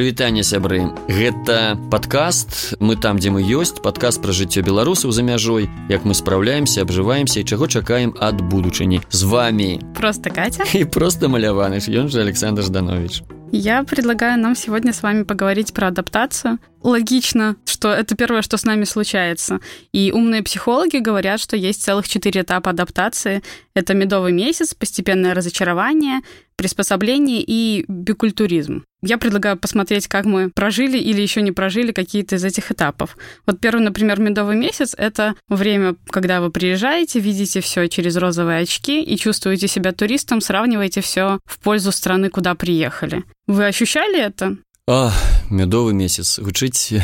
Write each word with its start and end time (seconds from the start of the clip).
прывітанне 0.00 0.42
сябры 0.42 0.92
гэта 1.08 1.78
подкаст 1.90 2.74
мы 2.80 2.96
там 2.96 3.18
дзе 3.18 3.30
мы 3.30 3.40
ёсць 3.44 3.78
подкаст 3.82 4.22
пра 4.22 4.32
жыццё 4.32 4.62
беларусаў 4.66 5.12
за 5.12 5.22
мяжой 5.22 5.70
як 5.88 6.04
мы 6.04 6.14
спраўляемся 6.14 6.82
абжываемся 6.82 7.40
і 7.40 7.44
чаго 7.44 7.68
чакаем 7.68 8.14
ад 8.20 8.40
будучыні 8.40 9.00
з 9.10 9.22
вами 9.22 9.80
просто 9.94 10.30
катя 10.30 10.64
і 10.74 10.84
просто 10.84 11.28
маляваны 11.28 11.80
ён 11.80 12.08
же 12.08 12.20
александр 12.20 12.62
жданович 12.62 13.22
Я 13.52 13.84
предлагаю 13.84 14.38
нам 14.38 14.56
сегодня 14.56 14.92
с 14.92 15.02
вами 15.02 15.22
поговорить 15.22 15.72
про 15.72 15.88
адаптацию. 15.88 16.58
Логично, 16.82 17.56
что 17.64 17.92
это 17.92 18.16
первое, 18.16 18.42
что 18.42 18.56
с 18.56 18.64
нами 18.64 18.84
случается. 18.84 19.60
И 19.92 20.12
умные 20.12 20.42
психологи 20.42 20.98
говорят, 20.98 21.40
что 21.40 21.56
есть 21.56 21.82
целых 21.82 22.08
четыре 22.08 22.40
этапа 22.40 22.70
адаптации. 22.70 23.42
Это 23.74 23.94
медовый 23.94 24.32
месяц, 24.32 24.74
постепенное 24.74 25.32
разочарование, 25.32 26.22
приспособление 26.60 27.44
и 27.46 27.84
бикультуризм. 27.86 28.84
Я 29.02 29.18
предлагаю 29.18 29.56
посмотреть, 29.56 30.08
как 30.08 30.24
мы 30.24 30.50
прожили 30.50 30.98
или 30.98 31.20
еще 31.20 31.42
не 31.42 31.52
прожили 31.52 31.92
какие-то 31.92 32.36
из 32.36 32.44
этих 32.44 32.72
этапов. 32.72 33.16
Вот 33.46 33.60
первый, 33.60 33.82
например, 33.82 34.20
медовый 34.20 34.56
месяц — 34.56 34.98
это 34.98 35.34
время, 35.48 35.96
когда 36.10 36.40
вы 36.40 36.50
приезжаете, 36.50 37.20
видите 37.20 37.60
все 37.60 37.88
через 37.88 38.16
розовые 38.16 38.62
очки 38.62 39.02
и 39.02 39.16
чувствуете 39.16 39.68
себя 39.68 39.92
туристом, 39.92 40.40
сравниваете 40.40 41.02
все 41.02 41.38
в 41.44 41.58
пользу 41.58 41.92
страны, 41.92 42.30
куда 42.30 42.54
приехали. 42.54 43.24
Вы 43.46 43.66
ощущали 43.66 44.18
это? 44.18 44.56
А, 44.88 45.12
медовы 45.50 45.94
месяц 45.98 46.38
гучыць 46.38 46.94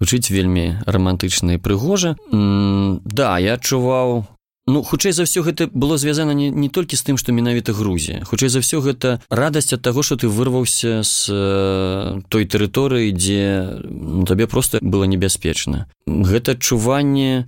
гучыць 0.00 0.32
вельмі 0.32 0.80
романтычна 0.88 1.56
і 1.56 1.60
прыгожа 1.60 2.16
да 2.32 3.36
я 3.36 3.60
адчуваў 3.60 4.24
Ну 4.67 4.83
хутчэй 4.83 5.15
за 5.15 5.23
ўсё 5.23 5.47
гэта 5.47 5.71
было 5.71 5.95
звязана 5.95 6.35
не, 6.35 6.51
не 6.51 6.67
толькі 6.67 6.99
з 6.99 7.03
тым, 7.07 7.15
што 7.15 7.31
менавіта 7.31 7.71
Грузія. 7.71 8.27
Хутчэй 8.27 8.51
за 8.51 8.59
ўсё 8.59 8.83
гэта 8.83 9.23
радасць 9.31 9.71
ад 9.71 9.79
таго, 9.79 10.03
што 10.03 10.19
ты 10.19 10.27
вырваўся 10.27 11.07
з 11.07 11.31
э, 11.31 12.19
той 12.27 12.43
тэрыторыі, 12.43 13.15
дзе 13.15 13.79
ну, 13.87 14.27
табе 14.27 14.43
проста 14.43 14.83
было 14.83 15.07
небяспечна. 15.07 15.87
Гэта 16.03 16.59
адчуванне 16.59 17.47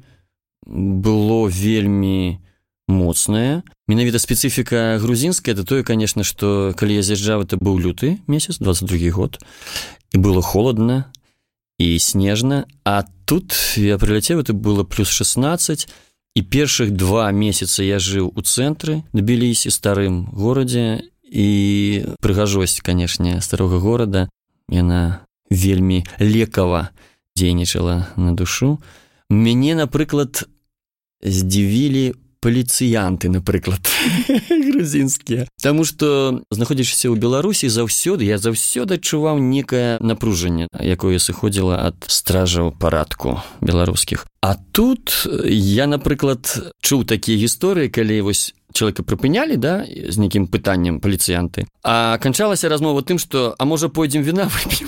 было 0.63 1.51
вельмі 1.51 2.39
моцнае. 2.87 3.67
Менавіта 3.91 4.15
спецыфіка 4.15 4.97
грузінская 5.03 5.53
это 5.53 5.67
тое, 5.67 5.83
канешне, 5.83 6.23
што 6.23 6.71
калі 6.71 6.95
я 6.95 7.03
з'язджаў, 7.03 7.43
это 7.43 7.59
быў 7.59 7.83
люты 7.83 8.23
месяц 8.31 8.63
22 8.63 9.11
год 9.11 9.43
і 10.15 10.17
было 10.17 10.41
холодна 10.41 11.11
і 11.79 11.99
снежна, 11.99 12.65
а 12.83 13.03
тут 13.25 13.53
я 13.75 13.99
прыляцеў 13.99 14.39
это 14.39 14.53
было 14.53 14.83
плюс 14.83 15.09
16 15.11 15.87
і 16.38 16.42
першых 16.42 16.90
два 16.90 17.30
месяца 17.30 17.82
я 17.82 17.98
жыў 17.98 18.32
у 18.34 18.40
цэнтры 18.42 19.02
набіліся 19.12 19.70
старым 19.70 20.26
горадзе 20.34 21.06
і 21.22 21.48
прыгажосць 22.20 22.82
канешне 22.82 23.40
старога 23.40 23.78
горада 23.78 24.28
яна 24.68 25.26
вельмі 25.50 26.04
лекава 26.18 26.90
дзейнічала 27.36 28.14
на 28.16 28.34
душу 28.34 28.78
мяне 29.30 29.74
напрыклад 29.74 30.44
здзівілі 31.22 32.14
паліцыянты 32.41 33.29
напрыклад 33.29 33.83
грузінскія 34.49 35.47
Таму 35.61 35.85
што 35.85 36.39
знаходзішся 36.51 37.11
ў 37.11 37.19
беларусі 37.19 37.67
заўсёды 37.67 38.25
я 38.27 38.39
заўсёды 38.39 38.99
адчуваў 38.99 39.39
некае 39.39 39.99
напружанне 39.99 40.67
якое 40.73 41.19
сыходзіла 41.19 41.83
ад 41.85 42.07
стражаў 42.07 42.71
парадку 42.71 43.39
беларускіх 43.61 44.25
А 44.41 44.55
тут 44.71 45.27
я 45.45 45.87
напрыклад 45.87 46.47
чуў 46.81 47.03
такія 47.03 47.35
гісторыі 47.35 47.91
калі 47.91 48.31
вось 48.31 48.55
человека 48.73 49.03
прыпынялі 49.03 49.59
да 49.59 49.83
з 49.83 50.15
нейкім 50.15 50.47
пытаннем 50.47 51.03
паліцыянты 51.03 51.67
а 51.83 52.17
канчалася 52.17 52.69
размова 52.69 53.03
тым 53.03 53.19
што 53.19 53.55
а 53.57 53.65
можа 53.65 53.89
пойдзем 53.89 54.23
віна 54.23 54.47
вып'ем 54.47 54.87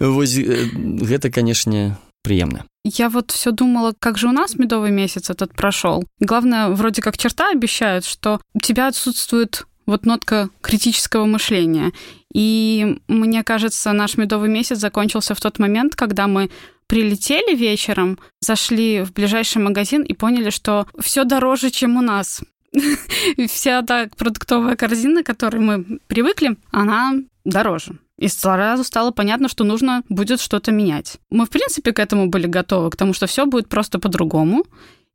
Вось 0.00 0.32
гэта 0.32 1.28
канешне 1.28 1.96
приемно. 2.22 2.64
Я 2.84 3.08
вот 3.08 3.30
все 3.30 3.50
думала, 3.50 3.92
как 3.98 4.16
же 4.16 4.28
у 4.28 4.32
нас 4.32 4.54
медовый 4.54 4.90
месяц 4.90 5.30
этот 5.30 5.54
прошел. 5.54 6.04
Главное, 6.18 6.68
вроде 6.68 7.02
как 7.02 7.18
черта 7.18 7.50
обещают, 7.50 8.04
что 8.04 8.40
у 8.54 8.60
тебя 8.60 8.88
отсутствует 8.88 9.66
вот 9.86 10.06
нотка 10.06 10.48
критического 10.62 11.26
мышления. 11.26 11.92
И 12.32 13.00
мне 13.08 13.42
кажется, 13.42 13.92
наш 13.92 14.16
медовый 14.16 14.48
месяц 14.48 14.78
закончился 14.78 15.34
в 15.34 15.40
тот 15.40 15.58
момент, 15.58 15.94
когда 15.94 16.26
мы 16.26 16.50
прилетели 16.86 17.54
вечером, 17.54 18.18
зашли 18.40 19.02
в 19.02 19.12
ближайший 19.12 19.62
магазин 19.62 20.02
и 20.02 20.14
поняли, 20.14 20.50
что 20.50 20.86
все 20.98 21.24
дороже, 21.24 21.70
чем 21.70 21.96
у 21.96 22.00
нас. 22.00 22.42
Вся 23.48 23.82
та 23.82 24.08
продуктовая 24.16 24.76
корзина, 24.76 25.22
к 25.22 25.26
которой 25.26 25.58
мы 25.58 26.00
привыкли, 26.06 26.56
она 26.70 27.14
дороже. 27.44 27.98
И 28.20 28.28
сразу 28.28 28.84
стало 28.84 29.12
понятно, 29.12 29.48
что 29.48 29.64
нужно 29.64 30.02
будет 30.10 30.40
что-то 30.40 30.72
менять. 30.72 31.18
Мы, 31.30 31.46
в 31.46 31.50
принципе, 31.50 31.92
к 31.92 31.98
этому 31.98 32.28
были 32.28 32.46
готовы, 32.46 32.90
к 32.90 32.96
тому, 32.96 33.14
что 33.14 33.26
все 33.26 33.46
будет 33.46 33.68
просто 33.68 33.98
по-другому 33.98 34.64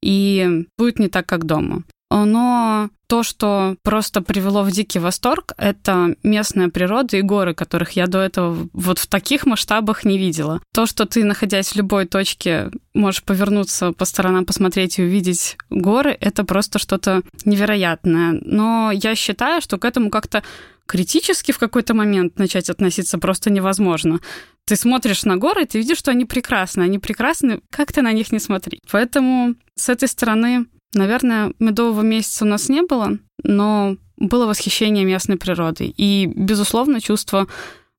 и 0.01 0.65
будет 0.77 0.99
не 0.99 1.07
так, 1.07 1.27
как 1.27 1.45
дома. 1.45 1.83
Но 2.11 2.89
то, 3.07 3.23
что 3.23 3.75
просто 3.83 4.21
привело 4.21 4.63
в 4.63 4.71
дикий 4.71 4.99
восторг, 4.99 5.53
это 5.57 6.15
местная 6.23 6.69
природа 6.69 7.17
и 7.17 7.21
горы, 7.21 7.53
которых 7.53 7.91
я 7.91 8.07
до 8.07 8.19
этого 8.19 8.67
вот 8.73 8.99
в 8.99 9.07
таких 9.07 9.45
масштабах 9.45 10.05
не 10.05 10.17
видела. 10.17 10.61
То, 10.73 10.85
что 10.85 11.05
ты, 11.05 11.23
находясь 11.23 11.69
в 11.69 11.75
любой 11.75 12.05
точке, 12.05 12.71
можешь 12.93 13.23
повернуться 13.23 13.91
по 13.91 14.05
сторонам, 14.05 14.45
посмотреть 14.45 14.97
и 14.97 15.03
увидеть 15.03 15.57
горы, 15.69 16.17
это 16.19 16.43
просто 16.43 16.79
что-то 16.79 17.21
невероятное. 17.43 18.39
Но 18.41 18.91
я 18.91 19.15
считаю, 19.15 19.61
что 19.61 19.77
к 19.77 19.85
этому 19.85 20.09
как-то 20.09 20.43
критически 20.85 21.51
в 21.51 21.59
какой-то 21.59 21.93
момент 21.93 22.37
начать 22.37 22.69
относиться 22.69 23.17
просто 23.17 23.49
невозможно. 23.49 24.19
Ты 24.65 24.75
смотришь 24.75 25.23
на 25.25 25.37
горы, 25.37 25.65
ты 25.65 25.77
видишь, 25.77 25.97
что 25.97 26.11
они 26.11 26.25
прекрасны. 26.25 26.83
Они 26.83 26.97
прекрасны, 26.97 27.61
как 27.69 27.91
ты 27.91 28.01
на 28.01 28.11
них 28.13 28.31
не 28.31 28.39
смотри. 28.39 28.81
Поэтому 28.91 29.55
с 29.75 29.89
этой 29.89 30.07
стороны, 30.07 30.65
наверное, 30.94 31.52
медового 31.58 32.02
месяца 32.02 32.44
у 32.44 32.48
нас 32.48 32.68
не 32.68 32.82
было, 32.82 33.18
но 33.42 33.96
было 34.16 34.46
восхищение 34.46 35.04
местной 35.04 35.36
природой. 35.36 35.94
И, 35.96 36.30
безусловно, 36.34 37.00
чувство 37.00 37.46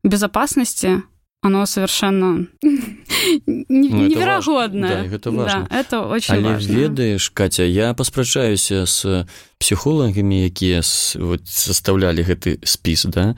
безопасности 0.03 1.03
оно 1.43 1.65
совершенно 1.65 2.47
ну, 2.61 3.65
неверагоднае 3.67 5.03
да, 5.03 5.09
гэта 5.09 5.31
важно 5.31 5.67
да, 5.69 5.79
это 5.79 6.01
очень 6.01 6.35
Але 6.35 6.53
важно. 6.53 6.71
ведаеш 6.71 7.29
Катя 7.29 7.63
я 7.63 7.93
паспрачаюся 7.93 8.85
с 8.85 9.25
псіхолагамі 9.57 10.45
якія 10.45 10.81
вот, 11.15 11.47
составлялі 11.47 12.21
гэты 12.21 12.59
спіс 12.63 13.05
да 13.09 13.35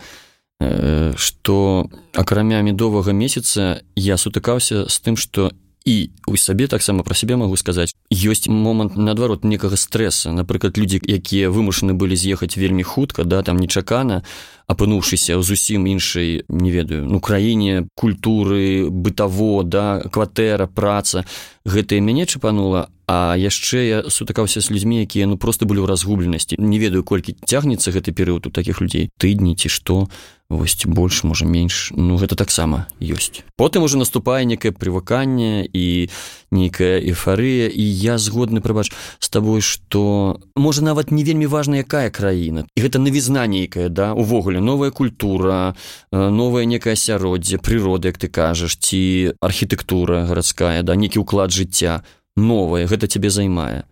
что 1.15 1.89
акрамя 2.13 2.61
медовага 2.61 3.13
месяца 3.13 3.81
я 3.95 4.17
сутыкаўся 4.17 4.89
з 4.89 4.99
тым 4.99 5.15
что 5.15 5.51
і 5.88 6.10
у 6.26 6.36
сабе 6.36 6.66
таксама 6.68 7.00
пра 7.00 7.16
сябе 7.16 7.40
магу 7.40 7.56
сказаць. 7.56 7.96
Ёсць 8.12 8.44
момант 8.44 9.00
наадварот 9.00 9.40
некага 9.48 9.80
стрэса. 9.80 10.36
Напрыклад 10.36 10.76
людзі 10.76 11.00
якія 11.00 11.48
вымушаны 11.48 11.96
былі 11.96 12.12
з'ехаць 12.12 12.60
вельмі 12.60 12.84
хутка 12.84 13.24
да 13.24 13.40
там 13.40 13.56
нечакана 13.56 14.20
апынуўшыся 14.68 15.40
зусім 15.40 15.88
іншай 15.88 16.44
не 16.52 16.70
ведаю 16.70 17.08
ну 17.08 17.24
краіне 17.24 17.88
культуры 17.96 18.92
бытаво 18.92 19.64
да 19.64 20.04
кватэра 20.12 20.68
праца. 20.68 21.24
Гэтае 21.64 22.04
мяне 22.04 22.28
чапанула 22.28 22.92
а 23.08 23.34
яшчэ 23.40 23.78
я 23.88 23.98
сутыкаўся 24.12 24.60
з 24.60 24.68
людзьмі 24.68 25.00
якія 25.00 25.24
ну 25.24 25.40
просто 25.40 25.64
былі 25.64 25.80
ў 25.80 25.88
разгубленасці. 25.88 26.60
Не 26.60 26.76
ведаю 26.76 27.00
колькі 27.08 27.32
цягнецца 27.40 27.88
гэты 27.88 28.12
перыяд 28.12 28.44
у 28.44 28.52
такіх 28.52 28.84
людзей. 28.84 29.08
Тыдні 29.16 29.56
ці 29.56 29.72
што. 29.72 30.12
Вось 30.48 30.80
больш 30.84 31.24
можа 31.24 31.44
менш. 31.44 31.92
Ну 31.96 32.16
гэта 32.20 32.36
таксама 32.36 32.88
ёсць. 33.00 33.44
Потым 33.56 33.84
уже 33.84 33.96
наступае 33.96 34.44
некае 34.44 34.72
прывыканне 34.76 35.64
і 35.64 36.08
нейкая 36.52 37.00
эйфарыя. 37.00 37.72
І 37.72 37.80
я 37.80 38.20
згодны 38.20 38.60
прабач 38.60 38.92
з 38.92 39.28
табой 39.32 39.64
што 39.64 40.40
можа 40.52 40.84
нават 40.84 41.08
не 41.08 41.24
вельмі 41.24 41.48
важна 41.48 41.80
якая 41.80 42.12
краіна. 42.12 42.68
І 42.76 42.84
гэта 42.84 43.00
навізна 43.00 43.48
нейкая 43.48 43.88
да 43.88 44.12
увогуле. 44.12 44.60
Новая 44.60 44.92
культура 44.92 45.72
новая 46.12 46.68
некае 46.68 46.92
асяроддзе 46.92 47.56
прыроды 47.56 48.12
як 48.12 48.20
ты 48.20 48.28
кажаш 48.28 48.76
ці 48.76 49.32
архітэктура 49.40 50.28
гарадская 50.28 50.84
да 50.84 50.92
нейкі 50.92 51.24
ўклад 51.24 51.52
жыцця 51.52 52.04
новае 52.38 52.86
гэта 52.86 53.10
цябе 53.10 53.30
займае 53.34 53.84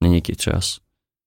на 0.00 0.06
нейкі 0.12 0.36
час. 0.36 0.80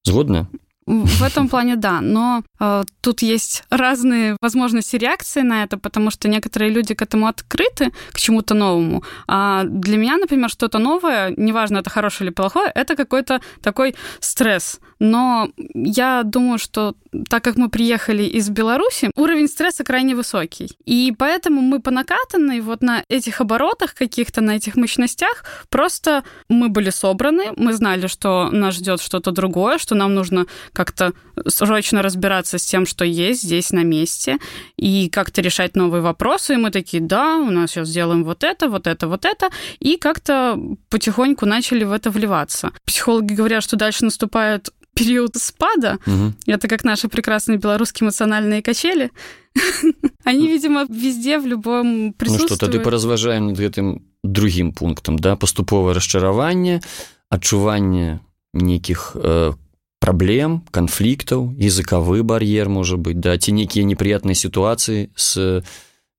Згодна 0.06 0.48
в 0.88 1.22
этом 1.22 1.50
плане 1.50 1.76
да, 1.76 2.00
но 2.02 2.44
э, 2.60 2.84
тут 3.02 3.22
есть 3.22 3.64
разные 3.70 4.38
возможности 4.42 4.96
реакции 4.96 5.42
на 5.42 5.64
это, 5.64 5.78
потому 5.78 6.12
что 6.12 6.30
некоторые 6.30 6.72
люди 6.72 6.94
к 6.94 7.02
этому 7.02 7.28
открыты, 7.28 7.92
к 8.12 8.18
чему-то 8.18 8.54
новому. 8.54 9.04
А 9.28 9.64
для 9.66 9.98
меня, 9.98 10.18
например, 10.18 10.50
что-то 10.50 10.80
новое, 10.80 11.34
неважно, 11.36 11.80
это 11.80 11.90
хорошее 11.90 12.28
или 12.28 12.34
плохое, 12.34 12.72
это 12.74 12.96
какой-то 12.96 13.42
такой 13.62 13.96
стресс. 14.22 14.80
Но 15.00 15.50
я 15.76 16.24
думаю, 16.24 16.58
что 16.58 16.96
так 17.30 17.44
как 17.44 17.58
мы 17.58 17.70
приехали 17.70 18.24
из 18.24 18.50
Беларуси, 18.50 19.12
уровень 19.16 19.48
стресса 19.48 19.84
крайне 19.84 20.16
высокий. 20.16 20.70
И 20.86 21.14
поэтому 21.18 21.62
мы 21.62 21.82
по 21.82 21.92
накатанной 21.92 22.62
вот 22.62 22.82
на 22.82 23.04
этих 23.10 23.42
оборотах 23.42 23.94
каких-то, 23.94 24.42
на 24.42 24.56
этих 24.56 24.76
мощностях, 24.76 25.44
просто 25.70 26.24
мы 26.50 26.70
были 26.70 26.90
собраны, 26.90 27.52
мы 27.58 27.74
знали, 27.74 28.08
что 28.08 28.50
нас 28.52 28.76
ждет 28.76 29.02
что-то 29.02 29.32
другое, 29.32 29.78
что 29.78 29.96
нам 29.96 30.16
нужно 30.16 30.46
как-то 30.78 31.14
срочно 31.48 32.04
разбираться 32.04 32.60
с 32.60 32.66
тем, 32.66 32.86
что 32.86 33.04
есть 33.04 33.42
здесь 33.42 33.72
на 33.72 33.84
месте, 33.84 34.38
и 34.78 35.10
как-то 35.10 35.42
решать 35.42 35.76
новые 35.76 36.04
вопросы. 36.04 36.54
И 36.54 36.58
мы 36.58 36.70
такие, 36.70 37.02
да, 37.02 37.38
у 37.38 37.50
нас 37.50 37.72
сейчас 37.72 37.88
сделаем 37.88 38.24
вот 38.24 38.44
это, 38.44 38.70
вот 38.70 38.86
это, 38.86 39.08
вот 39.08 39.26
это. 39.26 39.50
И 39.80 39.98
как-то 39.98 40.56
потихоньку 40.90 41.48
начали 41.48 41.84
в 41.84 41.92
это 41.92 42.12
вливаться. 42.12 42.72
Психологи 42.86 43.34
говорят, 43.34 43.64
что 43.64 43.76
дальше 43.76 44.06
наступает 44.06 44.70
период 44.94 45.36
спада. 45.36 45.98
Угу. 46.06 46.34
Это 46.46 46.68
как 46.68 46.84
наши 46.84 47.08
прекрасные 47.08 47.58
белорусские 47.58 48.06
эмоциональные 48.06 48.62
качели. 48.62 49.12
Они, 50.26 50.48
видимо, 50.48 50.86
везде, 50.88 51.40
в 51.40 51.48
любом 51.48 52.14
присутствуют. 52.14 52.52
Ну 52.52 52.56
что, 52.56 52.66
тады 52.68 52.80
паразважаем 52.80 53.48
над 53.48 53.58
гэтым 53.58 54.06
другим 54.24 54.74
пунктам, 54.74 55.18
да, 55.18 55.36
паступовае 55.36 55.96
расчараванне, 55.96 56.82
адчуванне 57.30 58.20
нейкіх 58.54 59.16
э, 59.16 59.54
праблем, 60.03 60.63
канфліктаў, 60.71 61.55
языкавы 61.59 62.23
бар'ер 62.27 62.69
можа 62.69 62.99
быць, 62.99 63.21
да, 63.23 63.39
ці 63.39 63.55
нейкія 63.55 63.87
неприятныя 63.87 64.35
сітуацыі 64.35 65.15
з 65.15 65.63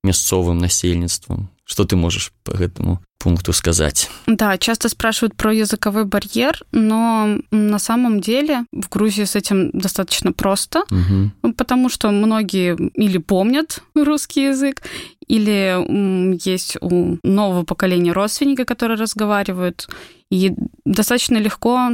мясцовым 0.04 0.58
насельніцтвам. 0.58 1.48
Что 1.64 1.84
ты 1.84 1.96
можешь 1.96 2.32
по 2.44 2.52
этому 2.52 3.00
пункту 3.18 3.52
сказать? 3.52 4.10
Да, 4.26 4.58
часто 4.58 4.88
спрашивают 4.88 5.34
про 5.34 5.52
языковой 5.52 6.04
барьер, 6.04 6.62
но 6.72 7.38
на 7.50 7.78
самом 7.78 8.20
деле 8.20 8.64
в 8.70 8.88
Грузии 8.90 9.24
с 9.24 9.34
этим 9.34 9.70
достаточно 9.72 10.32
просто, 10.32 10.84
угу. 10.90 11.52
потому 11.54 11.88
что 11.88 12.10
многие 12.10 12.76
или 12.94 13.18
помнят 13.18 13.82
русский 13.94 14.48
язык, 14.48 14.82
или 15.26 16.36
есть 16.44 16.76
у 16.82 17.16
нового 17.22 17.64
поколения 17.64 18.12
родственника, 18.12 18.66
которые 18.66 18.98
разговаривают, 18.98 19.88
и 20.30 20.52
достаточно 20.84 21.38
легко 21.38 21.92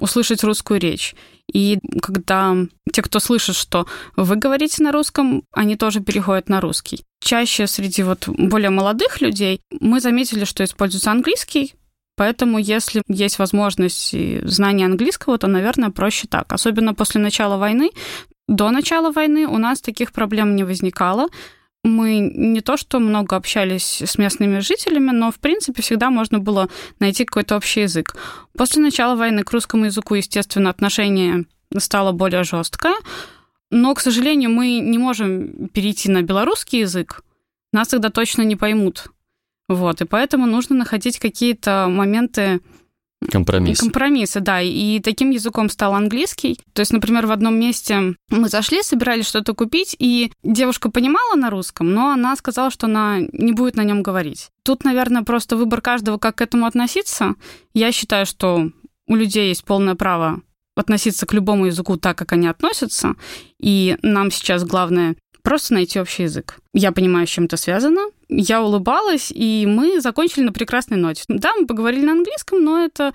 услышать 0.00 0.44
русскую 0.44 0.80
речь. 0.80 1.14
И 1.52 1.78
когда 2.02 2.54
те, 2.92 3.02
кто 3.02 3.18
слышит, 3.18 3.56
что 3.56 3.86
вы 4.16 4.36
говорите 4.36 4.82
на 4.82 4.92
русском, 4.92 5.44
они 5.52 5.76
тоже 5.76 6.00
переходят 6.00 6.48
на 6.48 6.60
русский. 6.60 7.04
Чаще 7.20 7.66
среди 7.66 8.02
вот 8.02 8.28
более 8.28 8.70
молодых 8.70 9.20
людей 9.20 9.60
мы 9.80 10.00
заметили, 10.00 10.44
что 10.44 10.64
используется 10.64 11.10
английский, 11.10 11.74
Поэтому, 12.16 12.58
если 12.58 13.02
есть 13.08 13.38
возможность 13.38 14.14
и 14.14 14.40
знания 14.44 14.86
английского, 14.86 15.36
то, 15.36 15.48
наверное, 15.48 15.90
проще 15.90 16.26
так. 16.26 16.50
Особенно 16.50 16.94
после 16.94 17.20
начала 17.20 17.58
войны. 17.58 17.90
До 18.48 18.70
начала 18.70 19.12
войны 19.12 19.46
у 19.46 19.58
нас 19.58 19.82
таких 19.82 20.12
проблем 20.12 20.56
не 20.56 20.64
возникало. 20.64 21.28
Мы 21.86 22.18
не 22.18 22.60
то 22.60 22.76
что 22.76 22.98
много 22.98 23.36
общались 23.36 24.02
с 24.02 24.18
местными 24.18 24.58
жителями, 24.58 25.12
но, 25.12 25.30
в 25.30 25.38
принципе, 25.38 25.82
всегда 25.82 26.10
можно 26.10 26.40
было 26.40 26.68
найти 26.98 27.24
какой-то 27.24 27.56
общий 27.56 27.82
язык. 27.82 28.16
После 28.56 28.82
начала 28.82 29.14
войны 29.14 29.44
к 29.44 29.52
русскому 29.52 29.84
языку, 29.84 30.14
естественно, 30.14 30.68
отношение 30.68 31.44
стало 31.78 32.10
более 32.10 32.42
жесткое. 32.42 32.94
Но, 33.70 33.94
к 33.94 34.00
сожалению, 34.00 34.50
мы 34.50 34.80
не 34.80 34.98
можем 34.98 35.68
перейти 35.68 36.10
на 36.10 36.22
белорусский 36.22 36.80
язык. 36.80 37.22
Нас 37.72 37.88
тогда 37.88 38.10
точно 38.10 38.42
не 38.42 38.56
поймут. 38.56 39.06
Вот, 39.68 40.00
и 40.00 40.04
поэтому 40.04 40.46
нужно 40.46 40.74
находить 40.76 41.18
какие-то 41.18 41.86
моменты 41.88 42.60
Компромисс. 43.30 43.80
Компромиссы, 43.80 44.40
да. 44.40 44.60
И 44.60 45.00
таким 45.00 45.30
языком 45.30 45.68
стал 45.68 45.94
английский. 45.94 46.58
То 46.72 46.80
есть, 46.80 46.92
например, 46.92 47.26
в 47.26 47.32
одном 47.32 47.58
месте 47.58 48.14
мы 48.30 48.48
зашли, 48.48 48.82
собирались 48.82 49.26
что-то 49.26 49.54
купить, 49.54 49.96
и 49.98 50.32
девушка 50.42 50.90
понимала 50.90 51.34
на 51.36 51.50
русском, 51.50 51.92
но 51.92 52.10
она 52.10 52.36
сказала, 52.36 52.70
что 52.70 52.86
она 52.86 53.18
не 53.32 53.52
будет 53.52 53.76
на 53.76 53.82
нем 53.82 54.02
говорить. 54.02 54.48
Тут, 54.64 54.84
наверное, 54.84 55.22
просто 55.22 55.56
выбор 55.56 55.80
каждого, 55.80 56.18
как 56.18 56.36
к 56.36 56.40
этому 56.40 56.66
относиться. 56.66 57.34
Я 57.74 57.92
считаю, 57.92 58.26
что 58.26 58.70
у 59.06 59.16
людей 59.16 59.48
есть 59.48 59.64
полное 59.64 59.94
право 59.94 60.40
относиться 60.76 61.26
к 61.26 61.32
любому 61.32 61.66
языку 61.66 61.96
так, 61.96 62.18
как 62.18 62.32
они 62.32 62.46
относятся. 62.48 63.14
И 63.58 63.96
нам 64.02 64.30
сейчас 64.30 64.64
главное 64.64 65.16
просто 65.42 65.74
найти 65.74 66.00
общий 66.00 66.24
язык. 66.24 66.58
Я 66.74 66.92
понимаю, 66.92 67.26
с 67.26 67.30
чем 67.30 67.44
это 67.44 67.56
связано. 67.56 68.10
Я 68.28 68.62
улыбалась, 68.62 69.30
и 69.34 69.66
мы 69.66 70.00
закончили 70.00 70.44
на 70.44 70.52
прекрасной 70.52 70.96
ноте. 70.96 71.22
Да, 71.28 71.54
мы 71.54 71.66
поговорили 71.66 72.04
на 72.04 72.12
английском, 72.12 72.62
но 72.64 72.84
это 72.84 73.12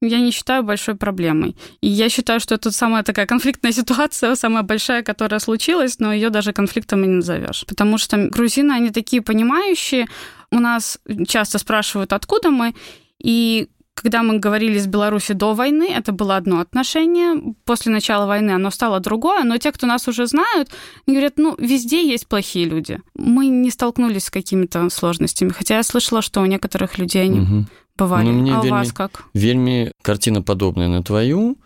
я 0.00 0.20
не 0.20 0.30
считаю 0.30 0.62
большой 0.62 0.94
проблемой. 0.94 1.56
И 1.80 1.88
я 1.88 2.08
считаю, 2.08 2.40
что 2.40 2.54
это 2.54 2.70
самая 2.70 3.02
такая 3.02 3.26
конфликтная 3.26 3.72
ситуация, 3.80 4.34
самая 4.34 4.62
большая, 4.62 5.02
которая 5.02 5.40
случилась, 5.40 5.98
но 5.98 6.12
ее 6.12 6.30
даже 6.30 6.52
конфликтом 6.52 7.04
и 7.04 7.06
не 7.06 7.16
назовешь. 7.16 7.64
Потому 7.66 7.98
что 7.98 8.16
грузины, 8.16 8.72
они 8.72 8.90
такие 8.90 9.22
понимающие. 9.22 10.06
У 10.50 10.60
нас 10.60 10.98
часто 11.26 11.58
спрашивают, 11.58 12.12
откуда 12.12 12.50
мы. 12.50 12.74
И 13.22 13.68
когда 13.94 14.22
мы 14.22 14.38
говорили 14.38 14.78
с 14.78 14.86
Беларуси 14.86 15.32
до 15.32 15.54
войны, 15.54 15.88
это 15.90 16.12
было 16.12 16.36
одно 16.36 16.60
отношение. 16.60 17.54
После 17.64 17.92
начала 17.92 18.26
войны 18.26 18.50
оно 18.50 18.70
стало 18.70 19.00
другое. 19.00 19.44
Но 19.44 19.58
те, 19.58 19.72
кто 19.72 19.86
нас 19.86 20.08
уже 20.08 20.26
знают, 20.26 20.70
говорят, 21.06 21.34
ну, 21.36 21.54
везде 21.58 22.06
есть 22.06 22.26
плохие 22.26 22.66
люди. 22.66 22.98
Мы 23.14 23.46
не 23.46 23.70
столкнулись 23.70 24.24
с 24.24 24.30
какими-то 24.30 24.90
сложностями. 24.90 25.50
Хотя 25.50 25.76
я 25.76 25.82
слышала, 25.82 26.22
что 26.22 26.40
у 26.40 26.46
некоторых 26.46 26.98
людей 26.98 27.22
они 27.22 27.40
угу. 27.40 27.66
бывали. 27.96 28.26
Ну, 28.26 28.32
мне 28.32 28.56
а 28.56 28.60
вельми, 28.60 28.70
у 28.70 28.78
вас 28.78 28.92
как? 28.92 29.24
Вельми 29.32 29.92
картина 30.02 30.42
подобная 30.42 30.88
на 30.88 31.02
твою. 31.02 31.56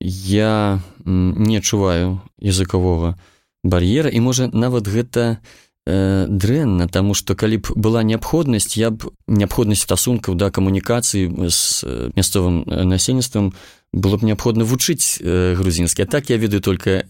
Я 0.00 0.80
не 1.04 1.56
адчуваю 1.56 2.22
языкового 2.38 3.18
бар'ера 3.64 4.10
і 4.10 4.20
можа 4.20 4.50
нават 4.52 4.88
гэта 4.88 5.38
э, 5.86 6.26
дрэнна 6.28 6.88
таму 6.88 7.14
што 7.14 7.34
калі 7.34 7.58
б 7.58 7.74
была 7.74 8.02
неабходнасць 8.02 8.76
я 8.76 8.90
б 8.90 9.10
неабходнасць 9.26 9.82
стасункаў 9.82 10.34
да 10.34 10.50
камунікацыі 10.50 11.48
з 11.48 11.84
мясцовым 12.16 12.64
насельніцтвам 12.66 13.52
было 13.92 14.16
б 14.16 14.24
неабходна 14.24 14.64
вучыць 14.64 15.20
э, 15.20 15.54
грузінскі. 15.54 16.02
А 16.02 16.06
так 16.06 16.30
я 16.30 16.36
ведаю 16.36 16.60
только 16.60 17.04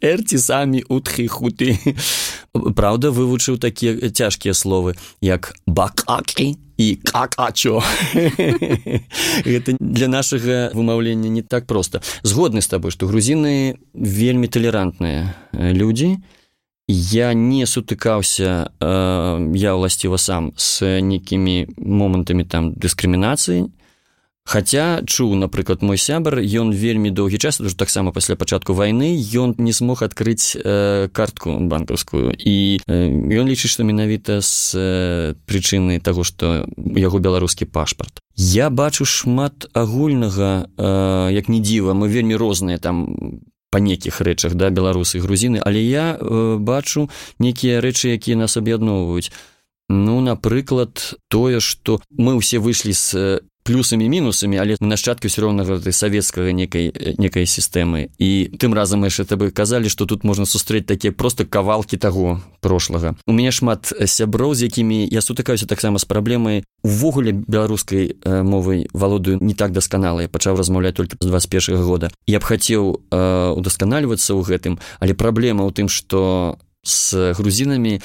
эрці 0.00 0.38
самі 0.38 0.84
утхі 0.88 1.28
хуты. 1.28 1.80
Праўда 2.52 3.08
вывучыў 3.08 3.56
такія 3.56 3.96
цяжкія 4.10 4.52
словы 4.52 4.94
як 5.24 5.56
бакакі 5.66 6.60
і 6.76 6.86
какачо 7.00 7.80
гэта 9.48 9.76
для 9.80 10.08
нашага 10.08 10.70
вымаўлення 10.74 11.32
не 11.32 11.42
так 11.42 11.66
проста. 11.66 12.02
Згодны 12.22 12.60
з 12.60 12.68
табой 12.68 12.92
што 12.92 13.08
грузіны 13.08 13.80
вельмі 13.94 14.46
талерантныя 14.46 15.32
людзі. 15.52 16.20
і 16.20 16.43
я 16.88 17.32
не 17.34 17.64
сутыкаўся 17.66 18.70
э, 18.80 19.50
я 19.54 19.74
ўласціва 19.74 20.18
сам 20.18 20.52
з 20.56 21.00
нейкімі 21.00 21.72
момантамі 21.78 22.44
там 22.44 22.72
дыскрымінацыі. 22.76 23.72
Хаця 24.44 25.00
чуў 25.08 25.40
напрыклад 25.40 25.80
мой 25.80 25.96
сябар 25.96 26.36
ён 26.44 26.68
вельмі 26.76 27.08
доўгі 27.08 27.40
час 27.40 27.64
уже 27.64 27.72
таксама 27.72 28.12
пасля 28.12 28.36
пачатку 28.36 28.76
вайны 28.76 29.16
ён 29.16 29.56
не 29.56 29.72
змог 29.72 30.04
адкрыць 30.04 30.52
э, 30.60 31.08
картку 31.08 31.56
банкаўскую. 31.56 32.36
І 32.36 32.84
э, 32.84 33.08
ён 33.40 33.48
лічыць 33.48 33.72
што 33.72 33.88
менавіта 33.88 34.44
з 34.44 34.76
э, 34.76 35.34
прычыны 35.48 35.96
таго 36.04 36.28
што 36.28 36.68
яго 36.76 37.18
беларускі 37.24 37.64
пашпарт. 37.64 38.20
Я 38.36 38.68
бачу 38.68 39.08
шмат 39.08 39.72
агульнага 39.72 40.68
э, 40.76 41.32
як 41.32 41.48
не 41.48 41.64
дзіва 41.64 41.96
мы 41.96 42.12
вельмі 42.12 42.36
розныя 42.36 42.76
там 42.76 43.40
па 43.73 43.79
нейкіх 43.79 44.21
рэчах 44.21 44.55
да 44.57 44.69
беларусы 44.69 45.19
грузіны 45.19 45.61
але 45.65 45.81
я 45.83 46.17
э, 46.17 46.57
бачу 46.57 47.09
нейкія 47.39 47.81
рэчы 47.81 48.15
якія 48.17 48.37
нас 48.37 48.57
аб'ядноўваюць 48.57 49.31
ну 49.89 50.21
напрыклад 50.21 51.17
тое 51.29 51.59
што 51.59 52.01
мы 52.17 52.37
ўсе 52.37 52.59
выйшлі 52.59 52.93
з 52.93 53.41
плюсамі 53.64 54.08
мінусамі 54.08 54.60
але 54.60 54.76
нашчадкі 54.80 55.32
ўсё 55.32 55.48
роўна 55.48 55.64
гэтай 55.64 55.92
савецкага 55.92 56.52
некай 56.52 56.92
некай 57.18 57.48
сістэмы 57.48 58.12
і 58.20 58.30
тым 58.60 58.76
разам 58.76 59.02
яшчэ 59.08 59.24
табы 59.24 59.50
казалі 59.50 59.88
што 59.88 60.06
тут 60.06 60.22
можна 60.22 60.44
сустрэць 60.46 60.86
такія 60.86 61.12
просто 61.12 61.48
кавалкі 61.48 61.96
таго 61.96 62.44
прошлага 62.60 63.16
у 63.26 63.32
мяне 63.32 63.50
шмат 63.50 63.90
сяброў 63.90 64.54
з 64.54 64.68
якімі 64.68 65.08
я 65.10 65.20
сутыкаюся 65.24 65.66
таксама 65.66 65.98
з 65.98 66.04
праблемай. 66.04 66.64
Увогуле 66.82 67.32
беларускай 67.32 68.16
мовай 68.24 68.88
валодаю 68.92 69.38
не 69.40 69.54
так 69.54 69.72
дасканала. 69.72 70.20
Я 70.20 70.28
пачаў 70.28 70.56
размаўляць 70.56 70.94
только 70.94 71.16
з 71.20 71.26
21 71.26 71.82
года. 71.82 72.10
Я 72.26 72.38
б 72.40 72.44
хацеў 72.44 73.00
удасканальвацца 73.10 74.36
ў 74.36 74.42
гэтым 74.44 74.78
але 75.00 75.14
праблема 75.14 75.64
ў 75.64 75.72
тым 75.72 75.88
што 75.88 76.58
з 76.84 77.32
грузінамі 77.32 78.00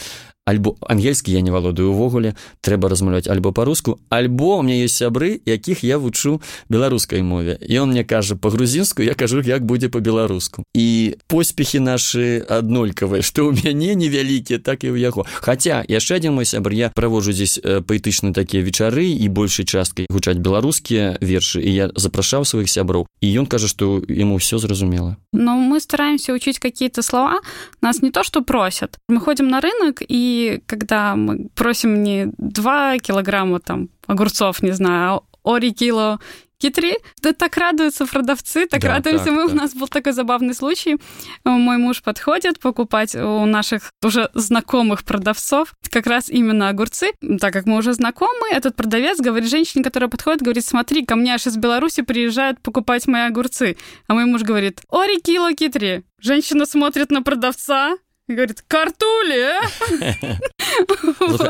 альбо 0.49 0.76
ангельскі 0.81 1.33
я 1.33 1.41
не 1.41 1.50
валодаю 1.50 1.91
увогуле 1.91 2.35
трэба 2.61 2.88
размаўляць 2.93 3.29
альбо 3.29 3.53
па-руску 3.53 4.00
альбо 4.11 4.59
у 4.59 4.62
меня 4.62 4.76
есть 4.76 4.97
сябры 4.97 5.41
якіх 5.47 5.85
я 5.85 5.99
вучу 5.99 6.41
беларускай 6.69 7.23
мове 7.23 7.59
і 7.61 7.79
он 7.79 7.91
мне 7.91 8.05
кажа 8.05 8.37
по-грузінску 8.37 9.03
я 9.03 9.14
кажу 9.14 9.41
як 9.41 9.64
будзе 9.64 9.88
по-беларуску 9.88 10.64
і 10.75 11.17
поспехи 11.29 11.81
наши 11.81 12.45
аднолькавыя 12.45 13.23
что 13.23 13.49
у 13.49 13.53
мяне 13.53 13.95
невялікія 13.95 14.59
так 14.59 14.85
і 14.85 14.93
ў 14.93 15.00
яго 15.00 15.25
хотя 15.41 15.81
яшчэ 15.88 16.21
адзін 16.21 16.37
мой 16.37 16.45
сябр 16.45 16.76
я 16.76 16.93
праводжу 16.93 17.33
здесь 17.33 17.57
паэтычны 17.59 18.37
такія 18.37 18.62
вечары 18.62 19.09
і 19.09 19.29
большай 19.29 19.64
часткай 19.64 20.07
гучаць 20.12 20.37
беларускія 20.37 21.17
вершы 21.25 21.64
і 21.64 21.73
я 21.73 21.88
запрашаў 21.97 22.45
сваіх 22.45 22.69
сяброў 22.69 23.09
і 23.25 23.26
ён 23.33 23.49
кажа 23.49 23.69
что 23.69 24.05
ему 24.09 24.37
все 24.37 24.61
зразумела 24.61 25.17
но 25.33 25.57
мы 25.57 25.81
стараемся 25.81 26.37
учить 26.37 26.61
какие-то 26.61 27.00
слова 27.00 27.41
нас 27.81 28.03
не 28.03 28.11
то 28.12 28.25
что 28.25 28.45
просят 28.45 29.00
мы 29.09 29.21
ходим 29.21 29.49
на 29.49 29.64
рынок 29.64 30.05
і 30.39 30.62
когда 30.65 31.15
мы 31.15 31.50
просим 31.55 32.03
не 32.03 32.27
2 32.38 32.98
килограмма 33.00 33.60
там 33.60 33.89
огурцов, 34.08 34.63
не 34.63 34.74
знаю, 34.74 35.22
а 35.43 35.50
ори 35.51 35.72
кило 35.72 36.19
Китри, 36.62 36.98
да 37.24 37.31
так 37.31 37.58
радуются 37.58 38.05
продавцы, 38.05 38.67
так 38.67 38.81
да, 38.81 38.96
радуемся 38.96 39.25
так, 39.25 39.34
мы. 39.34 39.43
Так. 39.43 39.51
У 39.53 39.55
нас 39.55 39.74
был 39.74 39.88
такой 39.88 40.12
забавный 40.12 40.53
случай. 40.53 40.98
Мой 41.46 41.77
муж 41.77 42.01
подходит 42.03 42.60
покупать 42.60 43.15
у 43.15 43.46
наших 43.46 43.93
уже 44.03 44.29
знакомых 44.34 45.05
продавцов 45.05 45.74
как 45.89 46.05
раз 46.05 46.29
именно 46.29 46.67
огурцы. 46.67 47.12
Так 47.39 47.53
как 47.53 47.65
мы 47.65 47.77
уже 47.77 47.93
знакомы, 47.93 48.50
этот 48.51 48.75
продавец 48.75 49.22
говорит 49.22 49.50
женщине, 49.50 49.86
которая 49.86 50.10
подходит, 50.10 50.41
говорит, 50.41 50.65
смотри, 50.65 51.05
ко 51.05 51.15
мне 51.15 51.36
аж 51.36 51.48
из 51.48 51.55
Беларуси 51.55 52.01
приезжают 52.01 52.62
покупать 52.62 53.08
мои 53.08 53.27
огурцы. 53.27 53.77
А 54.08 54.13
мой 54.13 54.25
муж 54.25 54.41
говорит, 54.41 54.81
ори 54.89 55.22
кило 55.22 55.53
китри. 55.53 56.03
Женщина 56.19 56.65
смотрит 56.65 57.10
на 57.10 57.24
продавца, 57.24 57.96
и 58.29 58.35
говорит, 58.35 58.61
картулі! 58.61 59.45